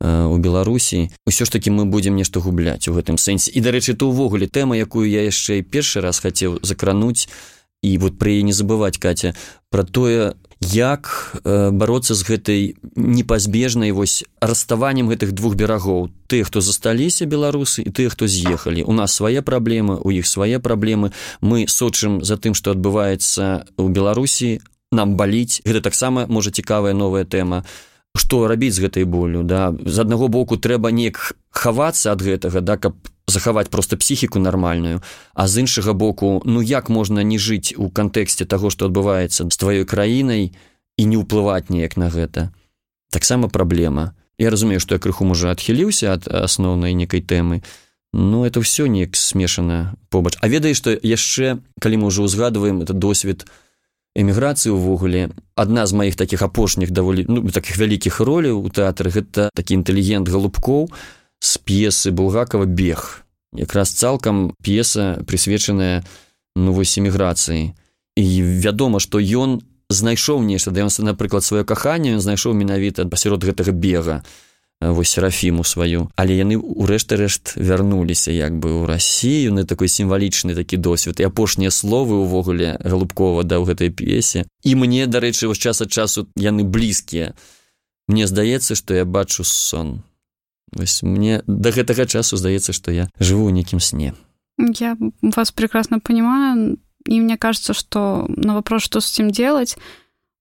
у 0.00 0.36
беларусі 0.40 1.12
ўсё 1.28 1.44
ж 1.44 1.50
таки 1.52 1.68
мы 1.68 1.84
будзем 1.84 2.16
нешта 2.16 2.40
губляць 2.40 2.88
у 2.88 2.96
гэтым 2.96 3.20
сэнсе. 3.20 3.52
І 3.52 3.60
дарэчы 3.60 3.92
то 3.92 4.08
ўвогуле 4.08 4.48
тэма 4.48 4.72
якую 4.80 5.04
я 5.04 5.28
яшчэ 5.28 5.60
і 5.60 5.68
першы 5.68 6.00
раз 6.00 6.24
хацеў 6.24 6.56
закрануць 6.64 7.28
і 7.84 7.90
вот 8.00 8.16
пры 8.16 8.40
не 8.40 8.56
забываць 8.56 8.96
катя 8.96 9.36
про 9.68 9.84
тое 9.84 10.40
як 10.60 11.32
бароцца 11.44 12.14
з 12.14 12.22
гэтай 12.22 12.60
непазбежнай 12.94 13.92
вось 13.92 14.24
расставаннем 14.40 15.08
гэтых 15.08 15.32
двух 15.32 15.56
берагоў. 15.56 16.12
Тых 16.28 16.52
хто 16.52 16.60
засталіся 16.60 17.24
беларусы 17.24 17.82
і 17.82 17.90
тых 17.90 18.12
хто 18.12 18.28
з'ехалі. 18.28 18.84
У 18.84 18.92
нас 18.92 19.16
свае 19.16 19.40
праблемы 19.42 19.96
у 19.96 20.10
іх 20.12 20.26
свае 20.26 20.60
праблемы. 20.60 21.12
Мы 21.40 21.64
сочым 21.66 22.20
за 22.22 22.36
тым 22.36 22.54
што 22.54 22.76
адбываецца 22.76 23.64
у 23.80 23.88
беларусі. 23.88 24.60
Нам 24.92 25.16
баліць. 25.16 25.62
Гэта 25.64 25.80
таксама 25.80 26.26
можа 26.28 26.50
цікавая 26.50 26.92
новая 26.92 27.24
тэма. 27.24 27.64
Што 28.14 28.46
рабіць 28.50 28.74
з 28.74 28.84
гэтай 28.84 29.04
болю 29.04 29.42
да? 29.42 29.72
З 29.72 30.04
аднаго 30.04 30.28
боку 30.28 30.60
трэба 30.60 30.90
неяк 30.90 31.32
хавацца 31.50 32.12
ад 32.12 32.20
гэтага 32.20 32.60
да 32.60 32.76
каб 32.76 32.98
захаваць 33.30 33.70
просто 33.70 33.96
псіхіку 33.96 34.38
нармальную 34.38 35.00
а 35.34 35.48
з 35.48 35.64
іншага 35.64 35.92
боку 35.92 36.42
ну 36.44 36.62
як 36.62 36.90
можна 36.90 37.22
не 37.22 37.38
жыць 37.38 37.74
у 37.76 37.88
кантэксце 37.88 38.44
таго 38.44 38.70
што 38.70 38.90
адбываецца 38.90 39.46
з 39.48 39.56
тваёй 39.56 39.84
краінай 39.84 40.52
і 41.00 41.02
не 41.06 41.16
ўплываць 41.16 41.70
неяк 41.70 41.96
на 41.96 42.10
гэта? 42.12 42.52
Таксама 43.10 43.48
праблема. 43.48 44.12
Я 44.38 44.50
разумею 44.50 44.80
што 44.80 44.94
я 44.94 45.00
крыху 45.00 45.24
можа 45.24 45.54
адхіліўся 45.54 46.12
ад 46.12 46.28
асноўнай 46.28 46.92
некай 46.92 47.24
тэмы 47.24 47.62
ну 48.12 48.44
это 48.44 48.60
ўсё 48.60 48.90
неяк 48.90 49.16
смешана 49.16 49.94
побач. 50.10 50.36
А 50.42 50.48
ведаеш 50.48 50.76
што 50.76 50.90
яшчэ 50.92 51.62
калі 51.80 51.96
мы 52.02 52.06
ўжо 52.10 52.26
ўзгадваем 52.26 52.82
это 52.82 52.92
досвед 52.92 53.46
эміграцыі 54.14 54.74
ўвогуле 54.74 55.30
адна 55.54 55.86
з 55.86 55.92
маіх 55.94 56.18
такіх 56.18 56.42
апошніх 56.42 56.90
даволі 56.90 57.24
ну, 57.28 57.46
таких 57.50 57.78
вялікіх 57.78 58.18
роляў 58.20 58.58
у 58.58 58.68
тэатры 58.68 59.14
гэта 59.14 59.50
такі 59.54 59.78
інтэлігент 59.78 60.26
галубкоў 60.26 60.90
з 61.40 61.58
п'есы 61.58 62.10
булгакова 62.12 62.64
бег 62.64 63.24
якраз 63.56 63.90
цалкам 63.90 64.54
п'еса 64.62 65.18
прысвечаная 65.26 66.04
ну 66.56 66.72
вось 66.72 66.98
эміграцыі 66.98 67.72
і 68.16 68.26
вядома 68.64 69.00
што 69.00 69.18
ён 69.18 69.60
знайшоў 69.90 70.44
нешта 70.44 70.70
да 70.70 70.86
ён 70.86 70.92
напрыклад 71.02 71.42
сваё 71.44 71.64
каханне 71.64 72.14
ён 72.14 72.20
знайшоў 72.20 72.54
менавіта 72.54 73.08
пасярод 73.08 73.44
гэтага 73.44 73.72
бега 73.72 74.22
вось 74.80 75.10
серафіму 75.10 75.64
сваю. 75.64 76.08
Але 76.16 76.36
яны 76.40 76.56
ўрэшты 76.56 77.20
рэшт 77.20 77.52
вярнуліся 77.56 78.32
як 78.32 78.56
бы 78.56 78.72
ў 78.72 78.88
рассію 78.88 79.52
на 79.52 79.68
такой 79.68 79.92
сімвалічны 79.92 80.56
такі 80.56 80.80
досвед 80.80 81.20
і 81.20 81.28
апошнія 81.28 81.68
словы 81.68 82.16
ўвогуле 82.24 82.80
галубкова 82.80 83.44
да 83.44 83.60
ў 83.60 83.68
гэтай 83.68 83.92
п'есе. 83.92 84.48
І 84.64 84.74
мне 84.80 85.04
дарэчы 85.04 85.52
вось 85.52 85.60
час 85.60 85.84
ад 85.84 85.92
часу 85.92 86.24
яны 86.32 86.64
блізкія. 86.64 87.36
Мне 88.08 88.24
здаецца 88.24 88.72
што 88.72 88.96
я 88.96 89.04
бачу 89.04 89.44
сон 89.44 90.00
вось 90.72 91.02
мне 91.02 91.42
да 91.46 91.70
гэтага 91.70 92.06
часу 92.06 92.36
здаецца 92.36 92.72
што 92.72 92.90
я 92.90 93.08
жыву 93.18 93.48
ў 93.48 93.52
нейкім 93.52 93.80
сне. 93.80 94.14
Я 94.58 94.96
вас 95.20 95.52
прекрасно 95.52 96.00
понимаю 96.00 96.78
и 97.06 97.20
мне 97.20 97.36
кажется 97.36 97.74
что 97.74 98.26
на 98.28 98.54
вопрос 98.54 98.82
что 98.82 99.00
с 99.00 99.12
этим 99.12 99.30
делать 99.30 99.76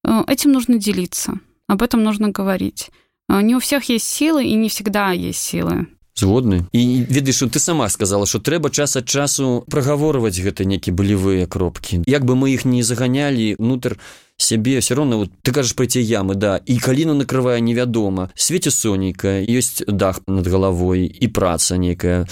э, 0.04 0.24
этим 0.28 0.52
нужно 0.52 0.78
делиться 0.78 1.40
об 1.68 1.84
этом 1.84 2.04
нужно 2.04 2.30
говорить. 2.30 2.90
Не 3.30 3.56
у 3.56 3.60
всех 3.60 3.84
есть 3.84 4.08
силы 4.10 4.44
и 4.44 4.56
не 4.56 4.70
всегда 4.70 5.12
есть 5.12 5.40
силы 5.40 5.88
згодны. 6.20 6.68
І 6.72 7.06
ведаеш 7.10 7.48
ты 7.48 7.60
сама 7.60 7.90
сказала 7.90 8.26
что 8.26 8.40
трэба 8.40 8.70
час 8.70 8.96
ад 8.96 9.08
часу 9.08 9.64
прагаворваць 9.72 10.40
гэта 10.40 10.66
некі 10.66 10.92
былевыя 10.92 11.48
кропкі. 11.48 12.04
Як 12.06 12.26
бы 12.26 12.36
мы 12.36 12.52
іх 12.52 12.66
не 12.66 12.84
заганялі 12.84 13.56
нутр 13.60 13.98
сябе 14.38 14.80
все 14.80 14.96
роўно 14.96 15.18
вот 15.18 15.32
ты 15.44 15.52
кажаш 15.52 15.74
прайці 15.74 16.00
ямы 16.00 16.36
да 16.36 16.58
і 16.58 16.80
каліну 16.80 17.14
накрывае 17.14 17.62
невядома. 17.62 18.32
Свеце 18.36 18.72
сонейка 18.72 19.44
ёсць 19.44 19.84
дах 19.88 20.22
над 20.28 20.48
галавой 20.48 21.06
і 21.06 21.28
праца 21.28 21.78
некая 21.78 22.28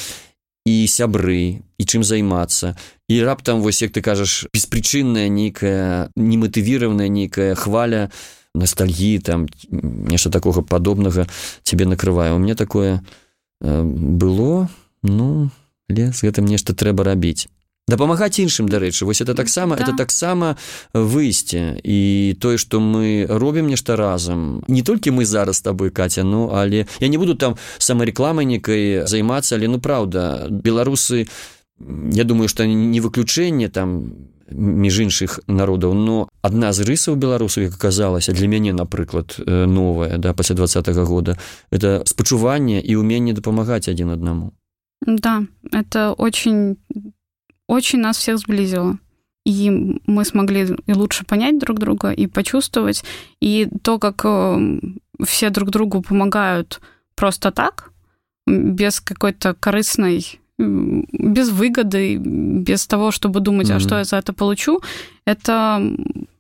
і 0.65 0.88
сябры 0.88 1.63
і 1.78 1.84
чым 1.84 2.04
займацца. 2.04 2.76
І 3.08 3.23
раптам 3.23 3.62
вось 3.62 3.82
як 3.82 3.91
ты 3.91 4.02
кажаш 4.02 4.47
беспрычынная 4.54 5.28
нейкая 5.30 6.12
нематывіраваная 6.15 7.08
нейкая 7.08 7.56
хваля 7.56 8.10
ностальгіі 8.56 9.19
там 9.19 9.47
нешта 10.12 10.30
такога 10.30 10.62
падобнага 10.62 11.28
цябе 11.63 11.86
накрывае. 11.86 12.34
У 12.34 12.39
мне 12.39 12.56
такое 12.56 13.00
э, 13.00 13.26
было 13.61 14.69
ну 15.03 15.49
але 15.89 16.11
з 16.11 16.19
гэтым 16.27 16.45
нешта 16.45 16.73
трэба 16.73 17.03
рабіць 17.03 17.47
дапамагаць 17.87 18.39
іншым 18.43 18.67
дарэчы 18.67 19.05
вось 19.07 19.21
это 19.21 19.33
таксама 19.33 19.75
да. 19.77 19.83
это 19.83 19.95
таксама 19.95 20.57
выйсце 20.93 21.79
і 21.83 22.35
тое 22.39 22.57
што 22.57 22.79
мы 22.83 23.25
робім 23.29 23.67
нешта 23.67 23.95
разам 23.95 24.63
не 24.67 24.83
толькі 24.83 25.15
мы 25.15 25.25
зараз 25.25 25.61
табой 25.61 25.89
каця 25.89 26.23
ну 26.23 26.51
але 26.51 26.85
я 26.99 27.07
не 27.07 27.17
буду 27.17 27.35
там 27.35 27.55
самарэкламай 27.79 28.45
некай 28.45 29.07
займацца 29.07 29.55
але 29.55 29.67
ну 29.71 29.79
праўда 29.79 30.47
беларусы 30.51 31.27
я 32.11 32.23
думаю 32.23 32.49
што 32.49 32.67
не 32.67 32.99
выключэнне 32.99 33.69
там 33.69 34.19
між 34.51 34.99
іншых 35.07 35.39
народаў 35.47 35.93
но 35.93 36.27
адна 36.46 36.72
з 36.72 36.85
рысаў 36.87 37.16
беларусаў 37.16 37.64
як 37.64 37.74
аказалася 37.74 38.32
для 38.32 38.46
мяне 38.46 38.72
напрыклад 38.72 39.37
новая 39.46 40.18
да 40.18 40.32
пасля 40.35 40.56
двадцатого 40.56 41.04
года 41.04 41.38
это 41.70 42.02
спачуванне 42.06 42.80
і 42.80 42.96
уменне 42.96 43.32
дапамагаць 43.32 43.88
адзін 43.88 44.11
аднаму 44.11 44.52
да 45.06 45.46
это 45.72 46.12
очень 46.12 46.76
очень 47.68 48.00
нас 48.00 48.18
всех 48.18 48.38
сблизило 48.38 48.98
и 49.44 49.70
мы 50.06 50.24
смогли 50.24 50.76
и 50.87 50.92
лучше 50.92 51.24
понять 51.24 51.58
друг 51.58 51.78
друга 51.78 52.11
и 52.12 52.26
почувствовать 52.26 53.04
и 53.40 53.68
то 53.82 53.98
как 53.98 54.24
все 55.24 55.50
друг 55.50 55.70
другу 55.70 56.02
помогают 56.02 56.80
просто 57.14 57.50
так 57.50 57.92
без 58.46 59.00
какой-то 59.00 59.54
корыстной 59.54 60.42
без 60.58 61.50
выгоды, 61.50 62.16
без 62.16 62.87
того, 62.87 63.11
чтобы 63.11 63.40
думать, 63.40 63.70
mm-hmm. 63.70 63.76
а 63.76 63.80
что 63.80 63.98
я 63.98 64.04
за 64.04 64.16
это 64.16 64.32
получу, 64.32 64.80
это 65.24 65.80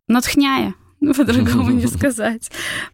натхняя 0.07 0.75
по-другому 1.15 1.71
не 1.71 1.87
сказать. 1.87 2.51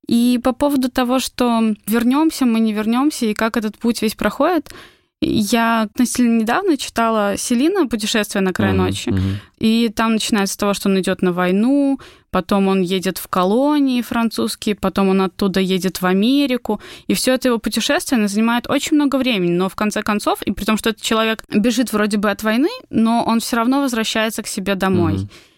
И 0.07 0.39
по 0.43 0.53
поводу 0.53 0.89
того, 0.89 1.19
что 1.19 1.73
вернемся, 1.87 2.45
мы 2.45 2.59
не 2.59 2.73
вернемся, 2.73 3.25
и 3.25 3.33
как 3.33 3.57
этот 3.57 3.77
путь 3.77 4.01
весь 4.01 4.15
проходит, 4.15 4.73
Я 5.21 5.83
относительно 5.83 6.41
недавно 6.41 6.75
читала 6.77 7.37
Селина 7.37 7.87
«Путешествие 7.87 8.41
на 8.41 8.51
край 8.51 8.73
mm-hmm. 8.73 8.75
ночи», 8.75 9.09
mm-hmm. 9.09 9.35
и 9.59 9.89
там 9.89 10.13
начинается 10.13 10.53
с 10.53 10.57
того, 10.57 10.73
что 10.73 10.89
он 10.89 10.99
идет 10.99 11.21
на 11.21 11.31
войну, 11.31 11.99
потом 12.29 12.67
он 12.67 12.81
едет 12.81 13.19
в 13.19 13.27
колонии 13.27 14.01
французские, 14.01 14.75
потом 14.75 15.09
он 15.09 15.21
оттуда 15.21 15.61
едет 15.61 16.01
в 16.01 16.05
Америку, 16.05 16.81
и 17.07 17.13
все 17.13 17.35
это 17.35 17.47
его 17.47 17.57
путешествие 17.57 18.27
занимает 18.27 18.69
очень 18.69 18.97
много 18.97 19.15
времени, 19.15 19.51
но 19.51 19.69
в 19.69 19.75
конце 19.75 20.01
концов, 20.01 20.41
и 20.41 20.51
при 20.51 20.65
том, 20.65 20.77
что 20.77 20.89
этот 20.89 21.01
человек 21.01 21.45
бежит 21.49 21.93
вроде 21.93 22.17
бы 22.17 22.29
от 22.29 22.43
войны, 22.43 22.69
но 22.89 23.23
он 23.25 23.39
все 23.39 23.55
равно 23.55 23.81
возвращается 23.81 24.43
к 24.43 24.47
себе 24.47 24.75
домой. 24.75 25.13
Mm-hmm. 25.13 25.52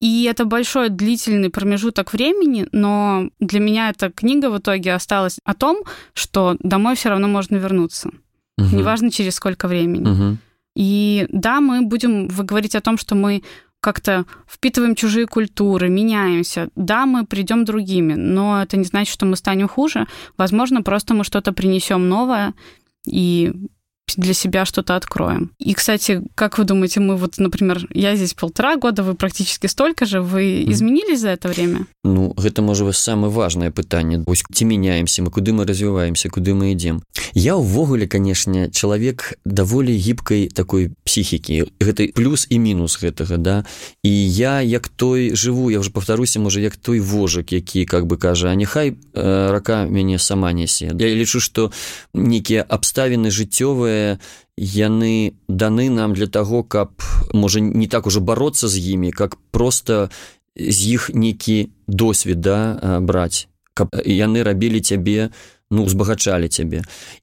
И 0.00 0.24
это 0.24 0.44
большой 0.44 0.90
длительный 0.90 1.50
промежуток 1.50 2.12
времени, 2.12 2.68
но 2.70 3.30
для 3.40 3.58
меня 3.58 3.90
эта 3.90 4.10
книга 4.10 4.48
в 4.50 4.58
итоге 4.58 4.94
осталась 4.94 5.38
о 5.44 5.54
том, 5.54 5.78
что 6.14 6.56
домой 6.60 6.94
все 6.94 7.08
равно 7.08 7.26
можно 7.26 7.56
вернуться. 7.56 8.10
Угу. 8.58 8.76
Неважно, 8.76 9.10
через 9.10 9.34
сколько 9.34 9.66
времени. 9.66 10.08
Угу. 10.08 10.38
И 10.76 11.26
да, 11.30 11.60
мы 11.60 11.82
будем 11.82 12.28
говорить 12.28 12.76
о 12.76 12.80
том, 12.80 12.96
что 12.98 13.16
мы 13.16 13.42
как-то 13.80 14.24
впитываем 14.48 14.94
чужие 14.94 15.26
культуры, 15.26 15.88
меняемся. 15.88 16.68
Да, 16.76 17.06
мы 17.06 17.26
придем 17.26 17.64
другими, 17.64 18.14
но 18.14 18.62
это 18.62 18.76
не 18.76 18.84
значит, 18.84 19.12
что 19.12 19.26
мы 19.26 19.36
станем 19.36 19.68
хуже. 19.68 20.06
Возможно, 20.36 20.82
просто 20.82 21.14
мы 21.14 21.24
что-то 21.24 21.52
принесем 21.52 22.08
новое, 22.08 22.54
и 23.06 23.52
для 24.16 24.34
себя 24.34 24.64
что-то 24.64 24.96
откроем. 24.96 25.50
И, 25.58 25.74
кстати, 25.74 26.22
как 26.34 26.58
вы 26.58 26.64
думаете, 26.64 27.00
мы 27.00 27.16
вот, 27.16 27.38
например, 27.38 27.86
я 27.92 28.16
здесь 28.16 28.34
полтора 28.34 28.76
года, 28.76 29.02
вы 29.02 29.14
практически 29.14 29.66
столько 29.66 30.06
же, 30.06 30.20
вы 30.20 30.64
изменились 30.64 31.20
за 31.20 31.30
это 31.30 31.48
время? 31.48 31.86
Ну, 32.04 32.32
гэта 32.36 32.62
можа 32.62 32.84
вас 32.84 32.98
самое 32.98 33.32
важное 33.32 33.70
пытанне 33.70 34.22
вось 34.26 34.44
ці 34.52 34.64
мяняемся 34.64 35.22
мы 35.22 35.30
куды 35.30 35.52
мы 35.52 35.66
развіваемся 35.66 36.28
куды 36.28 36.54
мы 36.54 36.72
ідзем 36.72 37.02
я 37.34 37.56
ўвогуле 37.56 38.06
канешне 38.06 38.70
чалавек 38.70 39.38
даволі 39.44 39.92
гібкай 39.92 40.48
такой 40.48 40.94
псіхікі 41.04 41.68
гэты 41.80 42.12
плюс 42.14 42.46
і 42.50 42.58
мінус 42.58 42.96
гэтага 43.02 43.36
да. 43.36 43.64
І 44.02 44.12
я 44.32 44.62
як 44.62 44.88
той 44.88 45.34
жыву 45.34 45.70
я 45.70 45.78
уже 45.78 45.90
повторуся 45.90 46.40
можа 46.40 46.60
як 46.60 46.76
той 46.76 47.00
вожак 47.00 47.52
які 47.52 47.84
как 47.84 48.06
бы 48.06 48.16
кажа 48.16 48.48
а 48.48 48.54
няхай 48.54 48.94
э, 48.94 49.50
рака 49.50 49.84
мяне 49.84 50.18
сама 50.18 50.52
нясе 50.52 50.86
я 50.86 51.08
лічу 51.14 51.40
что 51.40 51.72
нейкія 52.14 52.64
абставіны 52.68 53.30
жыццёвыя 53.30 53.97
яны 54.56 55.32
даны 55.48 55.90
нам 55.90 56.14
для 56.14 56.26
таго 56.26 56.62
каб 56.62 56.90
можа 57.32 57.60
не 57.60 57.86
так 57.86 58.06
уже 58.06 58.20
бороться 58.20 58.68
з 58.68 58.78
імі 58.78 59.12
как 59.12 59.36
просто 59.50 60.10
з 60.56 60.78
іх 60.98 61.10
нейкі 61.14 61.70
досвед 61.86 62.40
да 62.40 62.58
браць 63.00 63.48
каб 63.74 63.94
яны 64.04 64.42
рабілі 64.42 64.80
цябе 64.80 65.30
ну 65.70 65.84
узбагачалі 65.84 66.48
цябе. 66.48 66.82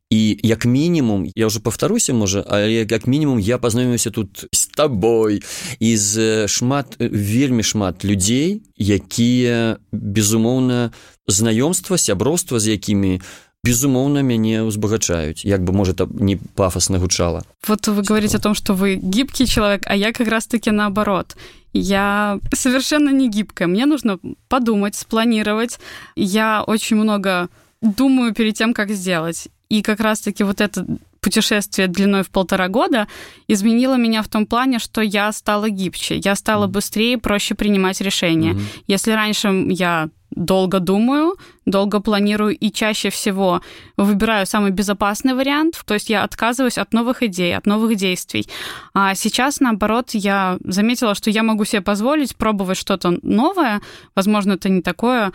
І 0.09 0.39
як 0.43 0.65
мінімум 0.65 1.31
я 1.35 1.47
уже 1.47 1.59
повторуся 1.59 2.13
можа 2.13 2.45
але 2.47 2.71
як 2.71 3.07
мінімум 3.07 3.39
я 3.39 3.57
пазнаёміўся 3.57 4.11
тут 4.11 4.45
з 4.51 4.67
табой 4.67 5.41
і 5.79 5.97
з 5.97 6.47
шмат 6.47 6.95
вельмі 6.99 7.63
шмат 7.63 8.05
людзей 8.05 8.61
якія 8.77 9.77
безумоўна 9.91 10.93
знаёмства 11.27 11.97
сяброўства 11.97 12.59
з 12.59 12.77
якімі 12.77 13.21
безумоўна 13.65 14.21
мяне 14.21 14.63
узбагачаюць 14.63 15.45
як 15.45 15.63
бы 15.63 15.73
может 15.73 15.99
не 16.21 16.37
пафосно 16.37 16.99
гучала 16.99 17.43
вот 17.67 17.87
вы 17.87 18.01
говорите 18.03 18.37
о 18.37 18.41
том 18.41 18.55
что 18.55 18.73
вы 18.73 18.95
гибкий 18.95 19.47
человек 19.47 19.81
а 19.85 19.95
я 19.95 20.13
как 20.13 20.27
раз 20.27 20.45
таки 20.45 20.71
наоборот 20.71 21.35
я 21.73 22.39
совершенно 22.53 23.09
не 23.09 23.29
гибкая 23.29 23.67
мне 23.67 23.85
нужно 23.85 24.19
подумать 24.47 24.95
спланировать 24.95 25.79
я 26.15 26.63
очень 26.67 26.97
много 26.97 27.49
думаю 27.81 28.33
перед 28.33 28.55
тем, 28.55 28.73
как 28.73 28.91
сделать. 28.91 29.47
И 29.69 29.81
как 29.81 29.99
раз-таки 29.99 30.43
вот 30.43 30.61
это 30.61 30.85
путешествие 31.19 31.87
длиной 31.87 32.23
в 32.23 32.29
полтора 32.29 32.67
года 32.67 33.07
изменило 33.47 33.95
меня 33.95 34.21
в 34.21 34.27
том 34.27 34.45
плане, 34.45 34.77
что 34.77 35.01
я 35.01 35.31
стала 35.31 35.69
гибче, 35.69 36.17
я 36.17 36.35
стала 36.35 36.67
быстрее, 36.67 37.17
проще 37.17 37.55
принимать 37.55 37.99
решения. 38.01 38.53
Mm-hmm. 38.53 38.83
Если 38.87 39.11
раньше 39.11 39.65
я 39.69 40.09
долго 40.35 40.79
думаю, 40.79 41.35
долго 41.65 41.99
планирую 41.99 42.55
и 42.55 42.71
чаще 42.71 43.09
всего 43.09 43.61
выбираю 43.97 44.45
самый 44.45 44.71
безопасный 44.71 45.33
вариант, 45.33 45.81
то 45.85 45.93
есть 45.93 46.09
я 46.09 46.23
отказываюсь 46.23 46.77
от 46.77 46.93
новых 46.93 47.23
идей, 47.23 47.55
от 47.55 47.65
новых 47.65 47.95
действий. 47.95 48.47
А 48.93 49.15
сейчас, 49.15 49.59
наоборот, 49.59 50.11
я 50.11 50.57
заметила, 50.63 51.15
что 51.15 51.29
я 51.29 51.43
могу 51.43 51.65
себе 51.65 51.81
позволить 51.81 52.35
пробовать 52.35 52.77
что-то 52.77 53.17
новое, 53.21 53.81
возможно, 54.15 54.53
это 54.53 54.69
не 54.69 54.81
такое 54.81 55.31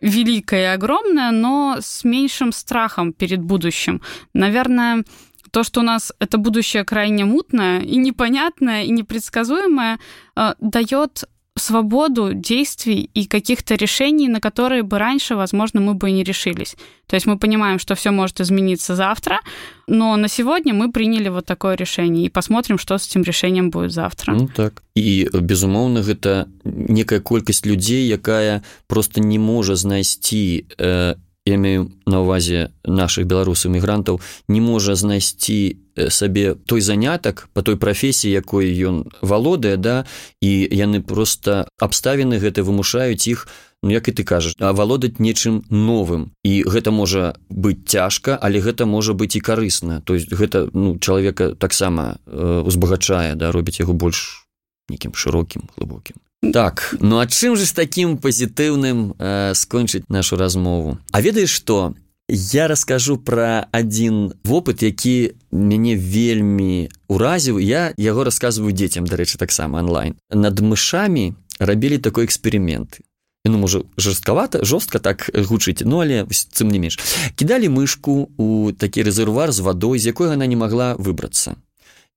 великое 0.00 0.62
и 0.62 0.74
огромное, 0.74 1.30
но 1.30 1.76
с 1.80 2.04
меньшим 2.04 2.52
страхом 2.52 3.12
перед 3.12 3.40
будущим. 3.40 4.02
Наверное, 4.34 5.04
то, 5.50 5.62
что 5.62 5.80
у 5.80 5.82
нас 5.84 6.12
это 6.18 6.36
будущее 6.36 6.84
крайне 6.84 7.24
мутное 7.24 7.80
и 7.80 7.96
непонятное, 7.96 8.82
и 8.82 8.90
непредсказуемое, 8.90 9.98
э, 10.36 10.54
дает 10.60 11.24
свободу 11.59 12.33
действий 12.33 13.09
и 13.13 13.25
каких-то 13.25 13.75
решений, 13.75 14.27
на 14.27 14.39
которые 14.39 14.83
бы 14.83 14.97
раньше, 14.97 15.35
возможно, 15.35 15.81
мы 15.81 15.93
бы 15.93 16.09
и 16.09 16.13
не 16.13 16.23
решились. 16.23 16.75
То 17.07 17.15
есть 17.15 17.25
мы 17.25 17.37
понимаем, 17.37 17.79
что 17.79 17.95
все 17.95 18.11
может 18.11 18.41
измениться 18.41 18.95
завтра, 18.95 19.39
но 19.87 20.15
на 20.15 20.27
сегодня 20.27 20.73
мы 20.73 20.91
приняли 20.91 21.29
вот 21.29 21.45
такое 21.45 21.75
решение 21.75 22.25
и 22.25 22.29
посмотрим, 22.29 22.77
что 22.77 22.97
с 22.97 23.07
этим 23.07 23.23
решением 23.23 23.69
будет 23.69 23.91
завтра. 23.91 24.33
Ну 24.33 24.49
так. 24.55 24.83
І 24.95 25.29
безумоўна, 25.33 26.01
гэта 26.01 26.47
некая 26.65 27.19
колькасць 27.19 27.65
людзей, 27.65 28.07
якая 28.07 28.63
просто 28.87 29.21
не 29.21 29.39
можа 29.39 29.75
знайсці 29.75 30.65
э, 30.77 31.15
я 31.46 31.54
имею 31.54 31.92
на 32.06 32.20
увазе 32.20 32.72
наших 32.84 33.26
беларусаў 33.26 33.72
мігрантаў 33.72 34.20
не 34.48 34.60
можа 34.60 34.94
знайсці 34.94 35.76
сабе 36.08 36.54
той 36.54 36.80
занятак 36.80 37.48
по 37.52 37.62
той 37.62 37.76
прафесіі 37.76 38.32
якой 38.32 38.72
ён 38.72 39.04
валодае 39.20 39.76
да 39.76 40.04
і 40.40 40.52
яны 40.72 41.04
просто 41.04 41.68
абставіны 41.78 42.40
гэта 42.40 42.64
вымушаюць 42.64 43.28
іх 43.28 43.46
ну 43.84 43.92
як 43.92 44.08
і 44.08 44.16
ты 44.16 44.24
кажаш 44.24 44.56
авалодаць 44.58 45.20
нечым 45.20 45.62
новым. 45.68 46.32
І 46.40 46.64
гэта 46.64 46.90
можа 46.90 47.36
быць 47.52 47.84
цяжка 47.84 48.40
але 48.40 48.64
гэта 48.64 48.88
можа 48.88 49.12
быць 49.12 49.36
і 49.36 49.44
карысна. 49.44 50.00
То 50.00 50.16
есть 50.16 50.32
гэта 50.32 50.72
ну 50.72 50.96
чалавека 50.98 51.52
таксама 51.54 52.16
узбагачае 52.24 53.36
да 53.36 53.52
робіць 53.52 53.84
яго 53.84 53.92
больш 53.92 54.48
нейкім 54.88 55.12
шырокім 55.12 55.68
глыбокім 55.76 56.23
Так, 56.52 56.96
ну 57.00 57.18
а 57.18 57.26
чым 57.26 57.56
же 57.56 57.64
з 57.64 57.72
такім 57.72 58.18
пазітыўным 58.18 59.14
э, 59.18 59.54
скончыць 59.54 60.04
нашу 60.08 60.36
размову? 60.36 60.98
А 61.12 61.20
ведаеш 61.20 61.50
што? 61.50 61.94
Я 62.28 62.68
раскажу 62.68 63.18
пра 63.20 63.68
адзін 63.72 64.32
вопыт, 64.44 64.82
які 64.82 65.36
мяне 65.52 65.96
вельмі 65.96 66.88
уразіў. 67.08 67.60
Я 67.60 67.92
яго 67.96 68.24
расказваю 68.24 68.72
дзецям, 68.72 69.04
дарэчы, 69.04 69.36
таксама 69.36 69.84
онлайн. 69.84 70.16
Над 70.32 70.60
мышамі 70.60 71.36
рабілі 71.60 71.98
такой 71.98 72.24
эксперымент. 72.24 73.04
Ну, 73.46 73.58
можа 73.58 73.82
жорсткавата 73.96 74.64
жорстка 74.64 74.98
так 74.98 75.28
гучыць 75.28 75.84
ну 75.84 76.00
але 76.00 76.24
цым 76.32 76.72
не 76.72 76.80
менш 76.80 76.96
кідалі 77.36 77.68
мышку 77.68 78.32
у 78.40 78.72
такі 78.72 79.04
рэзервуар 79.04 79.52
з 79.52 79.60
вадой 79.60 80.00
з 80.00 80.08
якой 80.08 80.32
яна 80.32 80.48
не 80.48 80.56
могла 80.56 80.96
выбрацца 80.96 81.52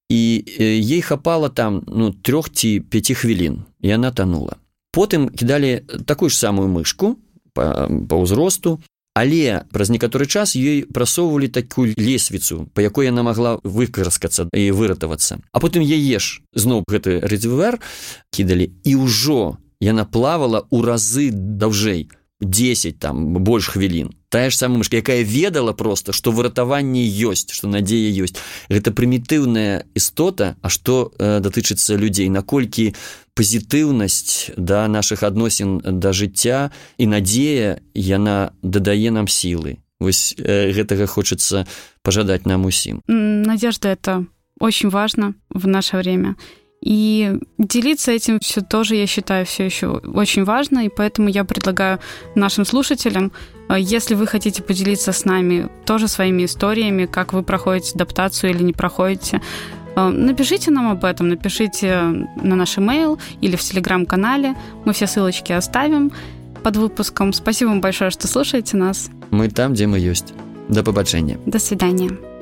і 0.07 0.47
ей 0.55 1.03
хапала 1.03 1.51
там 1.51 1.83
ну 1.83 2.15
трох 2.15 2.47
ці 2.47 2.79
пяці 2.79 3.11
хвілін 3.11 3.66
і 3.81 3.93
она 3.93 4.11
танула 4.11 4.57
потым 4.91 5.29
кідалі 5.29 5.85
такую 6.05 6.29
ж 6.29 6.37
самую 6.37 6.67
мышку 6.67 7.17
па, 7.53 7.89
па 7.89 8.15
ўзросту 8.17 8.81
але 9.17 9.65
праз 9.73 9.89
некаторы 9.89 10.29
час 10.29 10.53
ёй 10.53 10.85
прасоўвалі 10.85 11.49
такую 11.49 11.93
лесвіцу 11.97 12.69
па 12.73 12.85
якой 12.85 13.09
яна 13.09 13.25
магла 13.25 13.57
выкараскацца 13.63 14.49
і 14.53 14.71
выратавацца 14.71 15.41
а 15.51 15.57
потым 15.59 15.81
яе 15.81 16.21
ж 16.21 16.41
зноў 16.53 16.85
гэты 16.85 17.21
рэдзівер 17.25 17.81
кідалі 18.29 18.73
і 18.85 18.93
ўжо 19.01 19.57
яна 19.81 20.05
плавала 20.05 20.65
ў 20.69 20.77
разы 20.85 21.29
даўжэй 21.33 22.09
10 22.42 22.98
там 22.98 23.34
больш 23.34 23.68
хвілін 23.68 24.10
тая 24.28 24.50
ж 24.50 24.56
самая 24.56 24.78
мышка 24.78 24.96
якая 24.96 25.22
ведала 25.22 25.72
просто 25.72 26.12
что 26.12 26.32
выратаванне 26.32 27.06
ёсць 27.06 27.52
что 27.52 27.68
надзея 27.68 28.10
ёсць 28.10 28.34
гэта 28.68 28.90
прымітыўная 28.90 29.86
істота 29.94 30.56
А 30.62 30.68
что 30.68 31.12
э, 31.18 31.40
датычыцца 31.40 31.94
людзей 31.96 32.28
наколькі 32.28 32.94
пазітыўнасць 33.34 34.50
да 34.56 34.88
наших 34.88 35.22
адносін 35.22 35.80
да 35.84 36.12
жыцця 36.12 36.72
і 36.98 37.06
надзея 37.06 37.78
яна 37.94 38.52
дадае 38.62 39.10
нам 39.10 39.28
сілы 39.28 39.78
вось 40.00 40.34
э, 40.36 40.72
гэтага 40.74 41.06
хочется 41.06 41.66
пожадать 42.02 42.46
нам 42.46 42.66
усім 42.66 43.02
надежда 43.06 43.88
это 43.88 44.26
очень 44.58 44.90
важно 44.90 45.34
в 45.50 45.66
наше 45.66 45.96
время 45.96 46.34
и 46.81 47.39
делиться 47.57 48.11
этим 48.11 48.39
все 48.39 48.61
тоже, 48.61 48.95
я 48.95 49.07
считаю, 49.07 49.45
все 49.45 49.65
еще 49.65 49.87
очень 49.87 50.43
важно, 50.43 50.85
и 50.85 50.89
поэтому 50.89 51.29
я 51.29 51.43
предлагаю 51.43 51.99
нашим 52.35 52.65
слушателям, 52.65 53.31
э, 53.69 53.75
если 53.79 54.15
вы 54.15 54.27
хотите 54.27 54.61
поделиться 54.61 55.11
с 55.11 55.25
нами 55.25 55.69
тоже 55.85 56.07
своими 56.07 56.45
историями, 56.45 57.05
как 57.05 57.33
вы 57.33 57.43
проходите 57.43 57.95
адаптацию 57.95 58.51
или 58.51 58.63
не 58.63 58.73
проходите, 58.73 59.41
э, 59.95 60.07
напишите 60.07 60.71
нам 60.71 60.91
об 60.91 61.03
этом, 61.03 61.29
напишите 61.29 62.01
на 62.43 62.55
наш 62.55 62.77
email 62.77 63.19
или 63.41 63.55
в 63.55 63.61
телеграм-канале, 63.61 64.55
мы 64.85 64.93
все 64.93 65.07
ссылочки 65.07 65.53
оставим 65.53 66.11
под 66.63 66.77
выпуском. 66.77 67.33
Спасибо 67.33 67.69
вам 67.69 67.81
большое, 67.81 68.11
что 68.11 68.27
слушаете 68.27 68.77
нас. 68.77 69.09
Мы 69.31 69.49
там, 69.49 69.73
где 69.73 69.87
мы 69.87 69.99
есть. 69.99 70.33
До 70.69 70.83
побачення. 70.83 71.37
До 71.45 71.59
свидания. 71.59 72.36